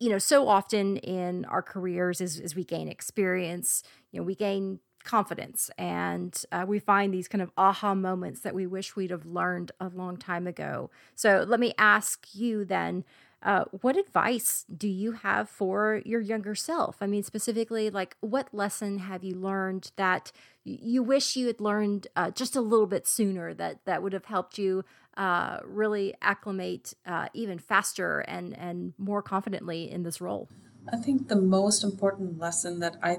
you 0.00 0.10
know, 0.10 0.18
so 0.18 0.48
often 0.48 0.96
in 0.98 1.44
our 1.46 1.62
careers 1.62 2.20
as, 2.20 2.38
as 2.38 2.54
we 2.54 2.64
gain 2.64 2.88
experience, 2.88 3.82
you 4.12 4.20
know, 4.20 4.24
we 4.24 4.34
gain 4.34 4.80
confidence 5.04 5.70
and 5.78 6.44
uh, 6.52 6.64
we 6.68 6.78
find 6.78 7.14
these 7.14 7.28
kind 7.28 7.40
of 7.42 7.50
aha 7.56 7.94
moments 7.94 8.40
that 8.40 8.54
we 8.54 8.66
wish 8.66 8.94
we'd 8.94 9.10
have 9.10 9.24
learned 9.26 9.72
a 9.80 9.88
long 9.88 10.16
time 10.16 10.46
ago. 10.46 10.90
So 11.14 11.44
let 11.48 11.60
me 11.60 11.72
ask 11.78 12.34
you 12.34 12.64
then, 12.64 13.04
uh, 13.42 13.64
what 13.70 13.96
advice 13.96 14.64
do 14.74 14.88
you 14.88 15.12
have 15.12 15.48
for 15.48 16.02
your 16.04 16.20
younger 16.20 16.54
self? 16.54 16.96
I 17.00 17.06
mean, 17.06 17.22
specifically, 17.22 17.88
like 17.88 18.16
what 18.20 18.52
lesson 18.52 18.98
have 18.98 19.22
you 19.22 19.36
learned 19.36 19.92
that 19.96 20.32
you 20.64 21.02
wish 21.02 21.36
you 21.36 21.46
had 21.46 21.60
learned 21.60 22.08
uh, 22.16 22.30
just 22.30 22.56
a 22.56 22.60
little 22.60 22.86
bit 22.86 23.06
sooner 23.06 23.54
that 23.54 23.84
that 23.84 24.02
would 24.02 24.12
have 24.12 24.24
helped 24.24 24.58
you 24.58 24.84
uh, 25.16 25.58
really 25.64 26.14
acclimate 26.20 26.94
uh, 27.06 27.28
even 27.32 27.58
faster 27.58 28.20
and 28.20 28.58
and 28.58 28.94
more 28.98 29.22
confidently 29.22 29.90
in 29.90 30.02
this 30.02 30.20
role? 30.20 30.48
I 30.92 30.96
think 30.96 31.28
the 31.28 31.36
most 31.36 31.84
important 31.84 32.38
lesson 32.38 32.80
that 32.80 32.96
I 33.02 33.18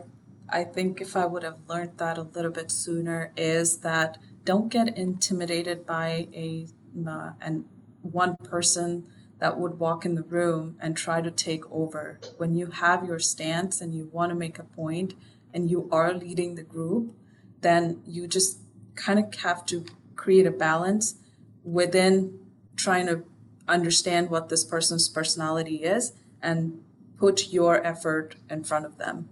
I 0.49 0.63
think 0.65 0.99
if 0.99 1.15
I 1.15 1.25
would 1.25 1.43
have 1.43 1.57
learned 1.69 1.97
that 1.97 2.17
a 2.17 2.23
little 2.23 2.51
bit 2.51 2.71
sooner 2.71 3.31
is 3.37 3.77
that 3.77 4.17
don't 4.43 4.69
get 4.69 4.97
intimidated 4.97 5.85
by 5.85 6.27
a 6.33 6.67
uh, 7.07 7.31
and 7.39 7.65
one 8.01 8.35
person 8.43 9.07
that 9.39 9.57
would 9.57 9.79
walk 9.79 10.05
in 10.05 10.15
the 10.15 10.23
room 10.23 10.77
and 10.81 10.95
try 10.95 11.21
to 11.21 11.31
take 11.31 11.69
over. 11.71 12.19
When 12.37 12.55
you 12.55 12.67
have 12.67 13.05
your 13.05 13.19
stance 13.19 13.81
and 13.81 13.95
you 13.95 14.09
want 14.11 14.29
to 14.31 14.35
make 14.35 14.59
a 14.59 14.63
point 14.63 15.13
and 15.53 15.69
you 15.69 15.87
are 15.91 16.13
leading 16.13 16.55
the 16.55 16.63
group, 16.63 17.13
then 17.61 18.01
you 18.05 18.27
just 18.27 18.59
kind 18.95 19.19
of 19.19 19.33
have 19.41 19.65
to 19.67 19.85
create 20.15 20.45
a 20.45 20.51
balance 20.51 21.15
within 21.63 22.39
trying 22.75 23.07
to 23.07 23.23
understand 23.67 24.29
what 24.29 24.49
this 24.49 24.63
person's 24.63 25.07
personality 25.07 25.77
is 25.77 26.13
and 26.41 26.83
put 27.17 27.49
your 27.51 27.85
effort 27.85 28.35
in 28.49 28.63
front 28.63 28.85
of 28.85 28.97
them. 28.97 29.29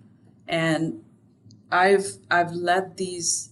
And 0.47 1.03
I've 1.69 2.17
I've 2.31 2.51
led 2.51 2.95
these 2.95 3.51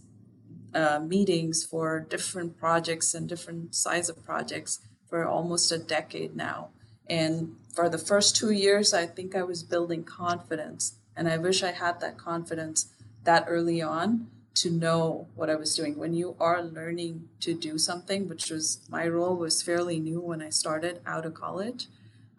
uh, 0.74 1.00
meetings 1.00 1.66
for 1.66 2.00
different 2.00 2.58
projects 2.58 3.14
and 3.14 3.28
different 3.28 3.76
size 3.76 4.10
of 4.10 4.24
projects 4.24 4.80
for 5.16 5.26
almost 5.26 5.72
a 5.72 5.78
decade 5.78 6.36
now. 6.36 6.68
And 7.08 7.56
for 7.74 7.88
the 7.88 7.98
first 7.98 8.36
two 8.36 8.52
years, 8.52 8.94
I 8.94 9.06
think 9.06 9.34
I 9.34 9.44
was 9.44 9.64
building 9.64 10.04
confidence, 10.04 10.96
and 11.16 11.30
I 11.30 11.38
wish 11.38 11.64
I 11.64 11.72
had 11.72 12.02
that 12.02 12.18
confidence 12.18 12.88
that 13.24 13.46
early 13.48 13.82
on 13.82 14.28
to 14.56 14.70
know 14.70 15.28
what 15.34 15.50
I 15.50 15.56
was 15.56 15.74
doing. 15.74 15.98
When 15.98 16.14
you 16.14 16.36
are 16.38 16.62
learning 16.62 17.30
to 17.40 17.54
do 17.54 17.78
something, 17.78 18.28
which 18.28 18.50
was 18.50 18.82
my 18.90 19.08
role 19.08 19.38
was 19.38 19.62
fairly 19.62 20.02
new 20.02 20.20
when 20.20 20.42
I 20.42 20.50
started 20.50 21.00
out 21.06 21.26
of 21.26 21.34
college, 21.34 21.88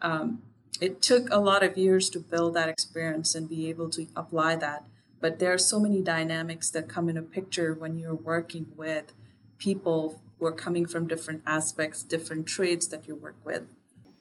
um, 0.02 0.42
it 0.78 1.00
took 1.00 1.30
a 1.30 1.40
lot 1.40 1.62
of 1.62 1.78
years 1.78 2.10
to 2.10 2.20
build 2.20 2.52
that 2.56 2.68
experience 2.68 3.34
and 3.34 3.48
be 3.48 3.70
able 3.70 3.88
to 3.88 4.06
apply 4.14 4.56
that. 4.56 4.84
But 5.18 5.38
there 5.38 5.54
are 5.54 5.70
so 5.72 5.80
many 5.80 6.02
dynamics 6.02 6.68
that 6.72 6.90
come 6.90 7.08
in 7.08 7.16
a 7.16 7.22
picture 7.22 7.72
when 7.72 7.98
you're 7.98 8.14
working 8.14 8.66
with 8.76 9.14
people 9.56 10.20
who 10.38 10.46
are 10.46 10.52
coming 10.52 10.86
from 10.86 11.06
different 11.06 11.42
aspects, 11.46 12.02
different 12.02 12.46
trades 12.46 12.88
that 12.88 13.06
you 13.08 13.14
work 13.14 13.36
with. 13.44 13.62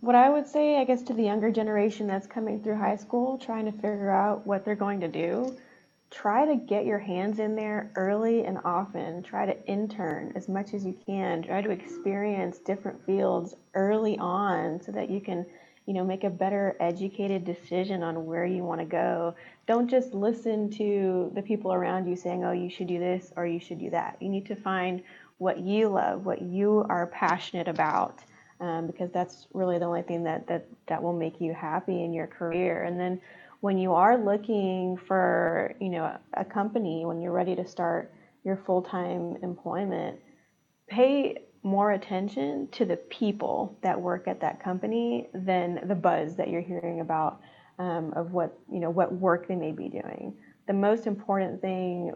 What 0.01 0.15
I 0.15 0.29
would 0.29 0.47
say, 0.47 0.77
I 0.77 0.83
guess, 0.83 1.01
to 1.03 1.13
the 1.13 1.23
younger 1.23 1.51
generation 1.51 2.05
that's 2.05 2.27
coming 2.27 2.61
through 2.61 2.77
high 2.77 2.95
school, 2.95 3.37
trying 3.37 3.65
to 3.65 3.71
figure 3.71 4.11
out 4.11 4.45
what 4.45 4.63
they're 4.63 4.75
going 4.75 4.99
to 4.99 5.07
do, 5.07 5.57
try 6.11 6.45
to 6.45 6.55
get 6.55 6.85
your 6.85 6.99
hands 6.99 7.39
in 7.39 7.55
there 7.55 7.91
early 7.95 8.45
and 8.45 8.59
often. 8.63 9.23
Try 9.23 9.45
to 9.47 9.65
intern 9.67 10.31
as 10.35 10.47
much 10.47 10.73
as 10.73 10.85
you 10.85 10.95
can. 11.05 11.41
Try 11.41 11.61
to 11.61 11.71
experience 11.71 12.59
different 12.59 13.03
fields 13.05 13.55
early 13.73 14.17
on 14.19 14.81
so 14.81 14.91
that 14.91 15.09
you 15.09 15.19
can, 15.19 15.45
you 15.87 15.93
know, 15.93 16.05
make 16.05 16.23
a 16.23 16.29
better 16.29 16.77
educated 16.79 17.43
decision 17.43 18.03
on 18.03 18.25
where 18.25 18.45
you 18.45 18.63
want 18.63 18.81
to 18.81 18.85
go. 18.85 19.35
Don't 19.65 19.89
just 19.89 20.13
listen 20.13 20.69
to 20.71 21.31
the 21.33 21.41
people 21.41 21.73
around 21.73 22.07
you 22.07 22.15
saying, 22.15 22.45
"Oh, 22.45 22.51
you 22.51 22.69
should 22.69 22.87
do 22.87 22.99
this 22.99 23.33
or 23.35 23.47
you 23.47 23.59
should 23.59 23.79
do 23.79 23.89
that." 23.89 24.17
You 24.21 24.29
need 24.29 24.45
to 24.45 24.55
find 24.55 25.01
what 25.37 25.59
you 25.59 25.89
love, 25.89 26.25
what 26.25 26.41
you 26.41 26.85
are 26.89 27.07
passionate 27.07 27.67
about. 27.67 28.19
Um, 28.61 28.87
because 28.87 29.11
that's 29.11 29.47
really 29.53 29.79
the 29.79 29.85
only 29.85 30.03
thing 30.03 30.23
that, 30.23 30.47
that 30.47 30.65
that 30.87 31.03
will 31.03 31.11
make 31.11 31.41
you 31.41 31.53
happy 31.53 32.03
in 32.05 32.13
your 32.13 32.25
career. 32.25 32.83
And 32.83 32.97
then 32.97 33.19
when 33.59 33.77
you 33.77 33.93
are 33.93 34.17
looking 34.17 34.95
for, 34.95 35.75
you 35.81 35.89
know, 35.89 36.17
a 36.35 36.45
company, 36.45 37.05
when 37.05 37.21
you're 37.21 37.33
ready 37.33 37.53
to 37.55 37.67
start 37.67 38.13
your 38.45 38.55
full-time 38.65 39.37
employment, 39.43 40.19
pay 40.87 41.35
more 41.63 41.91
attention 41.93 42.69
to 42.71 42.85
the 42.85 42.95
people 42.95 43.77
that 43.81 43.99
work 43.99 44.27
at 44.27 44.39
that 44.39 44.63
company 44.63 45.27
than 45.33 45.81
the 45.87 45.95
buzz 45.95 46.35
that 46.35 46.47
you're 46.47 46.61
hearing 46.61 47.01
about 47.01 47.41
um, 47.79 48.13
of 48.15 48.31
what 48.31 48.57
you 48.71 48.79
know 48.79 48.89
what 48.89 49.11
work 49.11 49.47
they 49.47 49.55
may 49.55 49.71
be 49.71 49.89
doing. 49.89 50.33
The 50.67 50.73
most 50.73 51.07
important 51.07 51.61
thing 51.61 52.13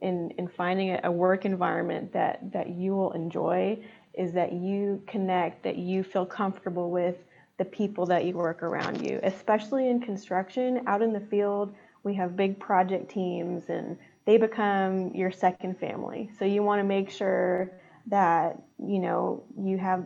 in 0.00 0.30
in 0.38 0.48
finding 0.48 0.98
a 1.04 1.10
work 1.10 1.44
environment 1.44 2.12
that 2.12 2.52
that 2.52 2.70
you 2.70 2.92
will 2.92 3.12
enjoy 3.12 3.78
is 4.14 4.32
that 4.32 4.52
you 4.52 5.02
connect, 5.06 5.62
that 5.62 5.76
you 5.76 6.02
feel 6.02 6.26
comfortable 6.26 6.90
with 6.90 7.16
the 7.56 7.64
people 7.64 8.06
that 8.06 8.24
you 8.24 8.34
work 8.34 8.62
around 8.62 9.04
you, 9.04 9.20
especially 9.22 9.88
in 9.88 10.00
construction. 10.00 10.82
Out 10.86 11.02
in 11.02 11.12
the 11.12 11.20
field, 11.20 11.74
we 12.02 12.14
have 12.14 12.36
big 12.36 12.58
project 12.58 13.10
teams 13.10 13.68
and 13.68 13.96
they 14.24 14.36
become 14.36 15.10
your 15.14 15.30
second 15.30 15.78
family. 15.78 16.30
So 16.38 16.44
you 16.44 16.62
want 16.62 16.80
to 16.80 16.84
make 16.84 17.10
sure 17.10 17.72
that, 18.06 18.60
you 18.78 18.98
know, 18.98 19.42
you 19.58 19.78
have 19.78 20.04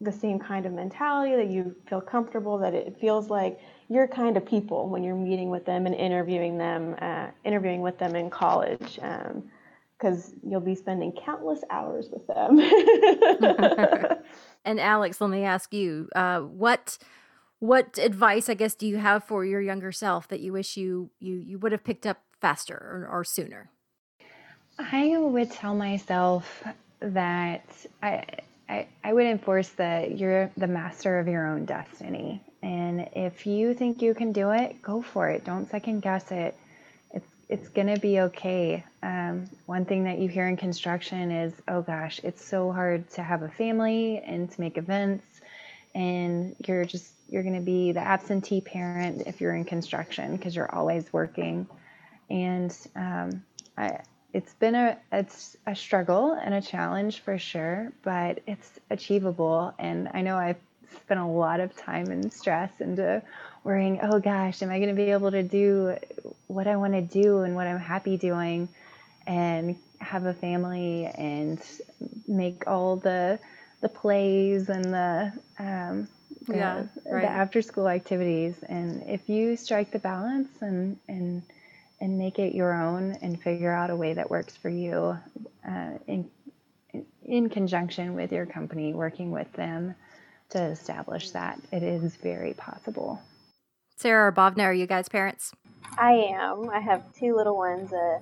the 0.00 0.12
same 0.12 0.38
kind 0.38 0.64
of 0.64 0.72
mentality, 0.72 1.34
that 1.36 1.48
you 1.48 1.74
feel 1.88 2.00
comfortable, 2.00 2.58
that 2.58 2.74
it 2.74 2.96
feels 3.00 3.30
like 3.30 3.58
your 3.88 4.06
kind 4.06 4.36
of 4.36 4.46
people 4.46 4.88
when 4.88 5.02
you're 5.02 5.16
meeting 5.16 5.50
with 5.50 5.64
them 5.64 5.86
and 5.86 5.94
interviewing 5.94 6.56
them, 6.56 6.94
uh, 7.00 7.28
interviewing 7.44 7.80
with 7.80 7.98
them 7.98 8.14
in 8.14 8.30
college. 8.30 9.00
because 9.98 10.28
um, 10.28 10.40
you'll 10.46 10.60
be 10.60 10.74
spending 10.74 11.12
countless 11.12 11.64
hours 11.70 12.08
with 12.12 12.26
them. 12.26 12.60
And 14.68 14.78
Alex, 14.78 15.18
let 15.22 15.30
me 15.30 15.44
ask 15.44 15.72
you, 15.72 16.10
uh, 16.14 16.40
what 16.40 16.98
what 17.58 17.98
advice, 17.98 18.50
I 18.50 18.54
guess, 18.54 18.74
do 18.74 18.86
you 18.86 18.98
have 18.98 19.24
for 19.24 19.44
your 19.44 19.62
younger 19.62 19.92
self 19.92 20.28
that 20.28 20.40
you 20.40 20.52
wish 20.52 20.76
you 20.76 21.10
you 21.20 21.36
you 21.36 21.58
would 21.58 21.72
have 21.72 21.84
picked 21.84 22.06
up 22.06 22.22
faster 22.38 22.74
or, 22.74 23.08
or 23.10 23.24
sooner? 23.24 23.70
I 24.78 25.16
would 25.16 25.50
tell 25.50 25.74
myself 25.74 26.62
that 27.00 27.64
I, 28.02 28.24
I 28.68 28.86
I 29.02 29.12
would 29.12 29.26
enforce 29.26 29.68
that 29.70 30.18
you're 30.18 30.50
the 30.56 30.66
master 30.66 31.18
of 31.18 31.28
your 31.28 31.46
own 31.46 31.64
destiny, 31.64 32.42
and 32.62 33.08
if 33.14 33.46
you 33.46 33.74
think 33.74 34.02
you 34.02 34.14
can 34.14 34.32
do 34.32 34.50
it, 34.50 34.82
go 34.82 35.02
for 35.02 35.28
it. 35.28 35.44
Don't 35.44 35.70
second 35.70 36.00
guess 36.00 36.30
it. 36.30 36.56
It's 37.12 37.30
it's 37.48 37.68
gonna 37.68 37.98
be 37.98 38.20
okay. 38.20 38.84
Um, 39.02 39.48
one 39.66 39.84
thing 39.84 40.04
that 40.04 40.18
you 40.18 40.28
hear 40.28 40.46
in 40.48 40.56
construction 40.56 41.30
is, 41.30 41.52
oh 41.68 41.82
gosh, 41.82 42.20
it's 42.22 42.44
so 42.44 42.72
hard 42.72 43.08
to 43.12 43.22
have 43.22 43.42
a 43.42 43.48
family 43.48 44.18
and 44.18 44.50
to 44.50 44.60
make 44.60 44.76
events, 44.76 45.24
and 45.94 46.54
you're 46.66 46.84
just 46.84 47.12
you're 47.28 47.42
gonna 47.42 47.60
be 47.60 47.92
the 47.92 48.00
absentee 48.00 48.60
parent 48.60 49.22
if 49.26 49.40
you're 49.40 49.54
in 49.54 49.64
construction 49.64 50.36
because 50.36 50.54
you're 50.54 50.74
always 50.74 51.10
working, 51.12 51.66
and 52.28 52.76
um, 52.96 53.42
I, 53.76 54.00
it's 54.32 54.54
been 54.54 54.74
a 54.74 54.96
it's 55.12 55.56
a 55.66 55.74
struggle 55.74 56.32
and 56.32 56.54
a 56.54 56.60
challenge 56.60 57.20
for 57.20 57.38
sure, 57.38 57.92
but 58.02 58.40
it's 58.46 58.78
achievable, 58.90 59.74
and 59.78 60.08
I 60.14 60.22
know 60.22 60.36
I've 60.36 60.56
spent 61.02 61.20
a 61.20 61.26
lot 61.26 61.60
of 61.60 61.76
time 61.76 62.10
and 62.10 62.32
stress 62.32 62.80
into 62.80 63.22
worrying, 63.64 64.00
oh 64.02 64.20
gosh, 64.20 64.62
am 64.62 64.70
I 64.70 64.78
going 64.78 64.90
to 64.90 64.94
be 64.94 65.10
able 65.10 65.30
to 65.32 65.42
do 65.42 65.96
what 66.46 66.66
I 66.66 66.76
want 66.76 66.94
to 66.94 67.02
do 67.02 67.40
and 67.40 67.54
what 67.54 67.66
I'm 67.66 67.78
happy 67.78 68.16
doing 68.16 68.68
and 69.26 69.76
have 70.00 70.24
a 70.24 70.34
family 70.34 71.06
and 71.06 71.60
make 72.26 72.66
all 72.66 72.96
the 72.96 73.38
the 73.80 73.88
plays 73.88 74.68
and 74.68 74.84
the 74.84 75.32
um, 75.58 76.08
the, 76.48 76.54
Yeah, 76.54 76.84
right. 77.10 77.22
the 77.22 77.28
after 77.28 77.62
school 77.62 77.88
activities 77.88 78.54
and 78.68 79.02
if 79.06 79.28
you 79.28 79.56
strike 79.56 79.90
the 79.90 79.98
balance 79.98 80.48
and 80.60 80.98
and 81.08 81.42
and 82.00 82.18
make 82.18 82.38
it 82.38 82.54
your 82.54 82.72
own 82.72 83.12
and 83.22 83.40
figure 83.42 83.72
out 83.72 83.90
a 83.90 83.96
way 83.96 84.12
that 84.14 84.30
works 84.30 84.56
for 84.56 84.68
you 84.68 85.18
uh, 85.68 85.90
in 86.06 86.30
in 87.24 87.48
conjunction 87.50 88.14
with 88.14 88.32
your 88.32 88.46
company 88.46 88.94
working 88.94 89.30
with 89.30 89.52
them 89.52 89.94
to 90.48 90.62
establish 90.62 91.30
that 91.30 91.60
it 91.70 91.82
is 91.82 92.16
very 92.16 92.54
possible 92.54 93.20
Sarah 93.98 94.28
or 94.28 94.32
Bhavna, 94.32 94.62
are 94.62 94.72
you 94.72 94.86
guys 94.86 95.08
parents? 95.08 95.52
I 95.98 96.12
am. 96.12 96.70
I 96.70 96.78
have 96.78 97.12
two 97.12 97.34
little 97.34 97.56
ones, 97.56 97.92
a 97.92 98.20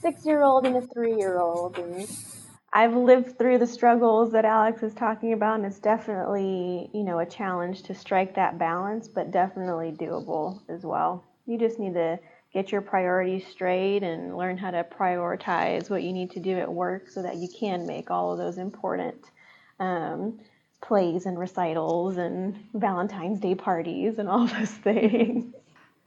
six 0.00 0.26
year 0.26 0.42
old 0.42 0.66
and 0.66 0.76
a 0.76 0.80
three 0.80 1.16
year 1.16 1.38
old. 1.38 1.78
And 1.78 2.08
I've 2.72 2.96
lived 2.96 3.38
through 3.38 3.58
the 3.58 3.66
struggles 3.66 4.32
that 4.32 4.44
Alex 4.44 4.82
is 4.82 4.92
talking 4.92 5.32
about, 5.32 5.60
and 5.60 5.66
it's 5.66 5.78
definitely, 5.78 6.90
you 6.92 7.04
know, 7.04 7.20
a 7.20 7.26
challenge 7.26 7.84
to 7.84 7.94
strike 7.94 8.34
that 8.34 8.58
balance, 8.58 9.06
but 9.06 9.30
definitely 9.30 9.92
doable 9.92 10.60
as 10.68 10.82
well. 10.82 11.24
You 11.46 11.60
just 11.60 11.78
need 11.78 11.94
to 11.94 12.18
get 12.54 12.70
your 12.70 12.80
priorities 12.80 13.44
straight 13.48 14.04
and 14.04 14.36
learn 14.36 14.56
how 14.56 14.70
to 14.70 14.84
prioritize 14.84 15.90
what 15.90 16.04
you 16.04 16.12
need 16.12 16.30
to 16.30 16.40
do 16.40 16.56
at 16.56 16.72
work 16.72 17.10
so 17.10 17.20
that 17.20 17.36
you 17.36 17.48
can 17.48 17.84
make 17.84 18.10
all 18.12 18.32
of 18.32 18.38
those 18.38 18.58
important 18.58 19.16
um, 19.80 20.38
plays 20.80 21.26
and 21.26 21.36
recitals 21.36 22.16
and 22.16 22.56
Valentine's 22.72 23.40
Day 23.40 23.56
parties 23.56 24.18
and 24.18 24.28
all 24.28 24.46
those 24.58 24.70
things. 24.70 25.52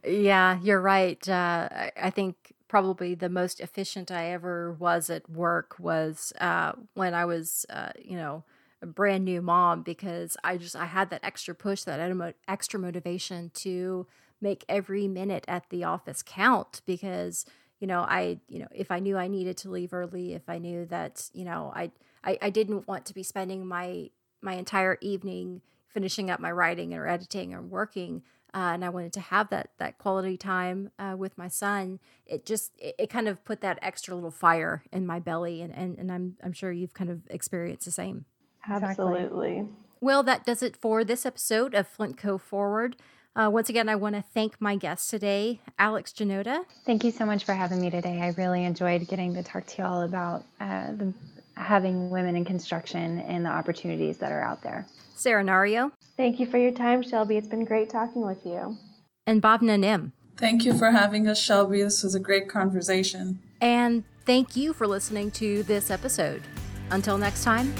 Yeah, 0.02 0.58
you're 0.62 0.80
right. 0.80 1.28
Uh, 1.28 1.90
I 2.00 2.10
think 2.10 2.54
probably 2.66 3.14
the 3.14 3.28
most 3.28 3.60
efficient 3.60 4.10
I 4.10 4.30
ever 4.30 4.72
was 4.72 5.10
at 5.10 5.28
work 5.28 5.76
was 5.78 6.32
uh, 6.40 6.72
when 6.94 7.12
I 7.12 7.26
was, 7.26 7.66
uh, 7.68 7.90
you 8.02 8.16
know, 8.16 8.44
a 8.80 8.86
brand 8.86 9.24
new 9.24 9.42
mom 9.42 9.82
because 9.82 10.36
I 10.44 10.56
just 10.56 10.76
I 10.76 10.86
had 10.86 11.10
that 11.10 11.24
extra 11.24 11.54
push, 11.54 11.82
that 11.82 12.34
extra 12.46 12.78
motivation 12.78 13.50
to 13.54 14.06
make 14.40 14.64
every 14.68 15.08
minute 15.08 15.44
at 15.48 15.68
the 15.70 15.84
office 15.84 16.22
count 16.22 16.80
because 16.86 17.44
you 17.80 17.86
know 17.86 18.00
I 18.00 18.40
you 18.48 18.58
know 18.60 18.68
if 18.74 18.90
I 18.90 18.98
knew 18.98 19.16
I 19.16 19.28
needed 19.28 19.56
to 19.58 19.70
leave 19.70 19.92
early, 19.92 20.34
if 20.34 20.48
I 20.48 20.58
knew 20.58 20.86
that 20.86 21.28
you 21.32 21.44
know 21.44 21.72
I 21.74 21.90
I, 22.24 22.38
I 22.42 22.50
didn't 22.50 22.88
want 22.88 23.06
to 23.06 23.14
be 23.14 23.22
spending 23.22 23.66
my 23.66 24.10
my 24.40 24.54
entire 24.54 24.98
evening 25.00 25.62
finishing 25.88 26.30
up 26.30 26.38
my 26.38 26.52
writing 26.52 26.94
or 26.94 27.08
editing 27.08 27.54
or 27.54 27.62
working 27.62 28.22
uh, 28.54 28.70
and 28.72 28.84
I 28.84 28.88
wanted 28.88 29.12
to 29.14 29.20
have 29.20 29.50
that 29.50 29.70
that 29.78 29.98
quality 29.98 30.36
time 30.38 30.90
uh, 30.98 31.14
with 31.18 31.36
my 31.36 31.48
son. 31.48 32.00
It 32.26 32.46
just 32.46 32.72
it, 32.78 32.94
it 32.98 33.10
kind 33.10 33.28
of 33.28 33.44
put 33.44 33.60
that 33.60 33.78
extra 33.82 34.14
little 34.14 34.30
fire 34.30 34.84
in 34.90 35.06
my 35.06 35.18
belly, 35.18 35.60
and, 35.60 35.74
and 35.74 35.98
and 35.98 36.10
I'm 36.10 36.36
I'm 36.42 36.52
sure 36.52 36.72
you've 36.72 36.94
kind 36.94 37.10
of 37.10 37.22
experienced 37.28 37.84
the 37.84 37.90
same. 37.90 38.24
Absolutely. 38.66 39.66
Well, 40.00 40.22
that 40.22 40.46
does 40.46 40.62
it 40.62 40.76
for 40.76 41.04
this 41.04 41.26
episode 41.26 41.74
of 41.74 41.88
Flintco 41.94 42.40
Forward. 42.40 42.96
Uh, 43.38 43.48
once 43.48 43.68
again, 43.68 43.88
I 43.88 43.94
want 43.94 44.16
to 44.16 44.24
thank 44.34 44.60
my 44.60 44.74
guests 44.74 45.08
today, 45.08 45.60
Alex 45.78 46.12
Janota, 46.12 46.64
Thank 46.84 47.04
you 47.04 47.12
so 47.12 47.24
much 47.24 47.44
for 47.44 47.52
having 47.54 47.80
me 47.80 47.88
today. 47.88 48.20
I 48.20 48.34
really 48.36 48.64
enjoyed 48.64 49.06
getting 49.06 49.32
to 49.34 49.44
talk 49.44 49.64
to 49.66 49.82
you 49.82 49.84
all 49.88 50.02
about 50.02 50.44
uh, 50.60 50.90
the, 50.92 51.14
having 51.54 52.10
women 52.10 52.34
in 52.34 52.44
construction 52.44 53.20
and 53.20 53.44
the 53.44 53.50
opportunities 53.50 54.18
that 54.18 54.32
are 54.32 54.42
out 54.42 54.62
there. 54.62 54.86
Sarah 55.14 55.44
Nario, 55.44 55.92
Thank 56.16 56.40
you 56.40 56.46
for 56.46 56.58
your 56.58 56.72
time, 56.72 57.00
Shelby. 57.02 57.36
It's 57.36 57.46
been 57.46 57.64
great 57.64 57.90
talking 57.90 58.26
with 58.26 58.44
you. 58.44 58.76
and 59.26 59.40
Bhavna 59.40 59.78
Nim. 59.78 60.12
Thank 60.36 60.64
you 60.64 60.76
for 60.76 60.90
having 60.90 61.28
us, 61.28 61.40
Shelby. 61.40 61.82
This 61.82 62.02
was 62.02 62.16
a 62.16 62.20
great 62.20 62.48
conversation. 62.48 63.38
And 63.60 64.02
thank 64.24 64.56
you 64.56 64.72
for 64.72 64.88
listening 64.88 65.30
to 65.32 65.62
this 65.64 65.90
episode. 65.92 66.42
Until 66.90 67.18
next 67.18 67.44
time, 67.44 67.72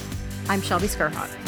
I'm 0.49 0.63
Shelby 0.63 0.87
Skurhawk. 0.87 1.48